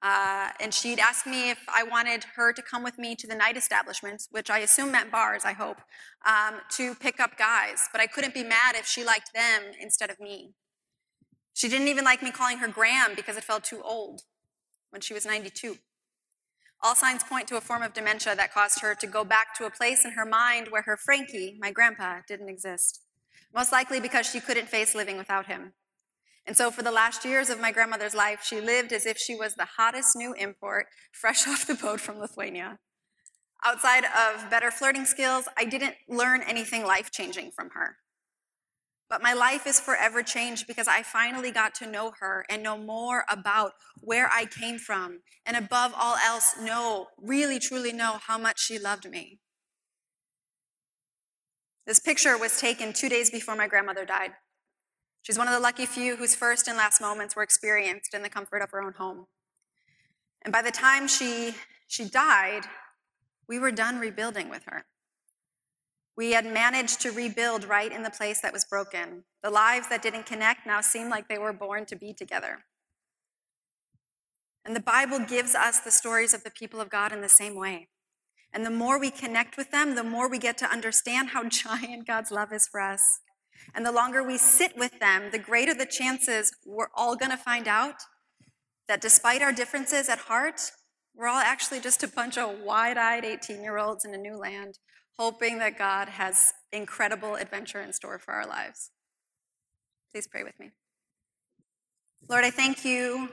Uh, 0.01 0.49
and 0.60 0.73
she'd 0.73 0.99
ask 0.99 1.25
me 1.25 1.49
if 1.49 1.60
I 1.73 1.84
wanted 1.84 2.25
her 2.36 2.51
to 2.53 2.62
come 2.62 2.84
with 2.84 2.97
me 2.97 3.15
to 3.15 3.27
the 3.27 3.36
night 3.36 3.56
establishments, 3.56 4.27
which 4.32 4.49
I 4.49 4.60
assume 4.60 4.91
meant 4.91 5.12
bars, 5.12 5.43
I 5.45 5.53
hope, 5.53 5.77
um, 6.25 6.60
to 6.71 6.95
pick 6.95 7.19
up 7.21 7.38
guys. 7.38 7.88
But 7.91 8.01
I 8.01 8.08
couldn't 8.08 8.34
be 8.34 8.43
mad 8.43 8.75
if 8.75 8.86
she 8.86 9.03
liked 9.03 9.34
them 9.34 9.63
instead 9.79 10.10
of 10.10 10.19
me. 10.19 10.56
She 11.54 11.70
didn't 11.70 11.88
even 11.88 12.04
like 12.04 12.24
me 12.24 12.32
calling 12.32 12.58
her 12.58 12.68
Gram 12.68 13.12
because 13.16 13.38
it 13.38 13.44
felt 13.44 13.63
too 13.63 13.82
old 13.84 14.24
when 14.89 15.02
she 15.02 15.13
was 15.13 15.26
92. 15.26 15.78
All 16.82 16.96
signs 16.96 17.24
point 17.24 17.48
to 17.48 17.56
a 17.56 17.62
form 17.62 17.82
of 17.82 17.94
dementia 17.94 18.36
that 18.36 18.54
caused 18.54 18.82
her 18.82 18.94
to 18.96 19.08
go 19.08 19.24
back 19.24 19.56
to 19.56 19.66
a 19.66 19.72
place 19.72 20.04
in 20.04 20.12
her 20.12 20.26
mind 20.26 20.68
where 20.70 20.82
her 20.82 20.98
Frankie, 20.98 21.58
my 21.60 21.72
grandpa, 21.72 22.20
didn't 22.28 22.50
exist. 22.50 23.02
Most 23.56 23.72
likely 23.72 24.00
because 24.00 24.30
she 24.30 24.42
couldn't 24.42 24.68
face 24.68 24.94
living 24.94 25.18
without 25.18 25.46
him. 25.46 25.74
And 26.46 26.58
so, 26.58 26.72
for 26.72 26.82
the 26.82 26.92
last 26.92 27.24
years 27.24 27.50
of 27.50 27.62
my 27.62 27.72
grandmother's 27.72 28.13
life, 28.13 28.44
she 28.44 28.60
lived 28.60 28.92
as 28.92 29.06
if 29.06 29.18
she 29.18 29.34
was 29.34 29.56
the 29.56 29.68
hottest 29.78 30.16
new 30.16 30.34
import, 30.34 30.88
fresh 31.13 31.48
off 31.48 31.66
the 31.66 31.76
boat 31.76 32.02
from 32.02 32.20
Lithuania. 32.20 32.80
Outside 33.63 34.04
of 34.04 34.50
better 34.50 34.70
flirting 34.70 35.06
skills, 35.06 35.48
I 35.58 35.63
didn't 35.63 35.96
learn 36.10 36.42
anything 36.42 36.84
life 36.84 37.12
changing 37.12 37.52
from 37.52 37.70
her. 37.70 37.98
But 39.13 39.21
my 39.21 39.34
life 39.34 39.67
is 39.67 39.80
forever 39.80 40.23
changed 40.23 40.65
because 40.65 40.88
I 40.88 41.04
finally 41.04 41.52
got 41.52 41.76
to 41.76 41.86
know 41.86 42.13
her 42.19 42.47
and 42.49 42.63
know 42.63 42.80
more 42.80 43.26
about 43.30 43.73
where 44.02 44.28
I 44.28 44.45
came 44.45 44.80
from. 44.80 45.19
And 45.45 45.56
above 45.56 45.93
all 45.95 46.15
else, 46.15 46.56
know, 46.60 47.10
really 47.21 47.60
truly 47.60 47.93
know 47.93 48.17
how 48.26 48.39
much 48.39 48.60
she 48.60 48.80
loved 48.80 49.08
me. 49.08 49.38
This 51.86 51.99
picture 51.99 52.39
was 52.39 52.60
taken 52.60 52.91
two 52.91 53.08
days 53.08 53.30
before 53.30 53.56
my 53.56 53.67
grandmother 53.67 54.04
died. 54.04 54.32
She's 55.21 55.38
one 55.38 55.47
of 55.47 55.54
the 55.54 55.60
lucky 55.60 55.86
few 55.86 56.15
whose 56.15 56.34
first 56.34 56.67
and 56.67 56.76
last 56.76 56.99
moments 56.99 57.36
were 57.36 57.43
experienced 57.43 58.15
in 58.15 58.23
the 58.23 58.30
comfort 58.30 58.63
of 58.63 58.71
her 58.71 58.82
own 58.82 58.93
home. 58.93 59.28
And 60.41 60.52
by 60.52 60.63
the 60.63 60.71
time 60.71 61.08
she, 61.08 61.54
she 61.88 62.10
died, 62.10 62.63
we 63.47 63.60
were 63.60 63.71
done 63.71 63.99
rebuilding 63.99 64.49
with 64.49 64.63
her. 64.65 64.86
We 66.15 66.34
had 66.34 66.45
managed 66.45 67.02
to 67.02 67.12
rebuild 67.12 67.65
right 67.65 67.91
in 67.91 68.04
the 68.04 68.10
place 68.10 68.41
that 68.41 68.54
was 68.54 68.65
broken. 68.65 69.23
The 69.41 69.49
lives 69.49 69.89
that 69.89 70.04
didn't 70.04 70.26
connect 70.26 70.67
now 70.67 70.82
seemed 70.82 71.10
like 71.10 71.28
they 71.28 71.39
were 71.39 71.54
born 71.54 71.86
to 71.88 71.95
be 71.95 72.13
together. 72.13 72.65
And 74.65 74.76
the 74.76 74.80
Bible 74.80 75.19
gives 75.19 75.56
us 75.56 75.80
the 75.80 75.91
stories 75.91 76.34
of 76.34 76.43
the 76.43 76.52
people 76.52 76.80
of 76.80 76.89
God 76.89 77.12
in 77.12 77.21
the 77.21 77.30
same 77.30 77.56
way. 77.56 77.89
And 78.54 78.65
the 78.65 78.69
more 78.69 78.99
we 78.99 79.10
connect 79.10 79.58
with 79.58 79.71
them, 79.71 79.95
the 79.95 80.04
more 80.04 80.30
we 80.30 80.38
get 80.38 80.58
to 80.60 80.69
understand 80.69 81.30
how 81.30 81.43
giant 81.49 82.06
God's 82.06 82.32
love 82.32 82.54
is 82.54 82.67
for 82.67 82.80
us. 82.80 83.19
And 83.73 83.86
the 83.86 83.91
longer 83.91 84.23
we 84.23 84.38
sit 84.38 84.78
with 84.78 84.99
them, 84.99 85.32
the 85.32 85.39
greater 85.39 85.73
the 85.73 85.86
chances 85.86 86.54
we're 86.65 86.89
all 86.95 87.15
going 87.15 87.32
to 87.32 87.38
find 87.38 87.67
out 87.67 87.95
that 88.88 89.02
despite 89.02 89.41
our 89.41 89.54
differences 89.54 90.10
at 90.10 90.19
heart, 90.19 90.71
we're 91.15 91.28
all 91.28 91.39
actually 91.39 91.80
just 91.80 92.04
a 92.04 92.08
bunch 92.08 92.38
of 92.38 92.60
wide 92.60 92.97
eyed 92.97 93.26
18 93.26 93.62
year 93.63 93.78
olds 93.78 94.06
in 94.06 94.13
a 94.13 94.17
new 94.17 94.38
land, 94.38 94.78
hoping 95.17 95.60
that 95.60 95.78
God 95.78 96.10
has 96.10 96.54
incredible 96.71 97.36
adventure 97.36 97.82
in 97.82 97.93
store 97.93 98.19
for 98.19 98.34
our 98.34 98.47
lives. 98.47 98.91
Please 100.12 100.28
pray 100.28 100.43
with 100.43 100.60
me. 100.60 100.71
Lord, 102.30 102.43
I 102.43 102.52
thank 102.52 102.86
you 102.86 103.30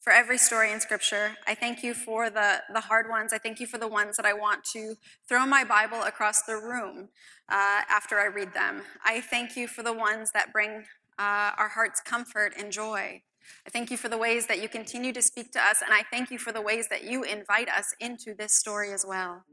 for 0.00 0.12
every 0.12 0.36
story 0.36 0.70
in 0.70 0.80
Scripture. 0.80 1.32
I 1.46 1.54
thank 1.54 1.82
you 1.82 1.94
for 1.94 2.28
the, 2.28 2.62
the 2.72 2.80
hard 2.80 3.08
ones. 3.08 3.32
I 3.32 3.38
thank 3.38 3.58
you 3.58 3.66
for 3.66 3.78
the 3.78 3.88
ones 3.88 4.18
that 4.18 4.26
I 4.26 4.34
want 4.34 4.62
to 4.74 4.96
throw 5.26 5.46
my 5.46 5.64
Bible 5.64 6.02
across 6.02 6.42
the 6.42 6.56
room 6.56 7.08
uh, 7.48 7.80
after 7.88 8.18
I 8.18 8.26
read 8.26 8.52
them. 8.52 8.82
I 9.04 9.22
thank 9.22 9.56
you 9.56 9.66
for 9.66 9.82
the 9.82 9.94
ones 9.94 10.32
that 10.32 10.52
bring 10.52 10.84
uh, 11.18 11.52
our 11.56 11.68
hearts 11.68 12.02
comfort 12.02 12.52
and 12.58 12.70
joy. 12.70 13.22
I 13.66 13.70
thank 13.70 13.90
you 13.90 13.96
for 13.96 14.08
the 14.08 14.18
ways 14.18 14.46
that 14.46 14.60
you 14.60 14.68
continue 14.68 15.12
to 15.12 15.22
speak 15.22 15.52
to 15.52 15.60
us, 15.60 15.80
and 15.82 15.92
I 15.94 16.02
thank 16.10 16.30
you 16.30 16.38
for 16.38 16.52
the 16.52 16.62
ways 16.62 16.88
that 16.88 17.04
you 17.04 17.22
invite 17.22 17.68
us 17.68 17.94
into 18.00 18.34
this 18.34 18.54
story 18.54 18.92
as 18.92 19.04
well. 19.06 19.44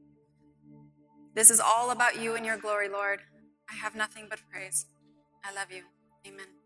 This 1.33 1.49
is 1.49 1.59
all 1.61 1.91
about 1.91 2.19
you 2.21 2.35
and 2.35 2.45
your 2.45 2.57
glory, 2.57 2.89
Lord. 2.89 3.21
I 3.69 3.75
have 3.75 3.95
nothing 3.95 4.27
but 4.29 4.39
praise. 4.51 4.87
I 5.45 5.53
love 5.53 5.71
you. 5.71 5.83
Amen. 6.27 6.60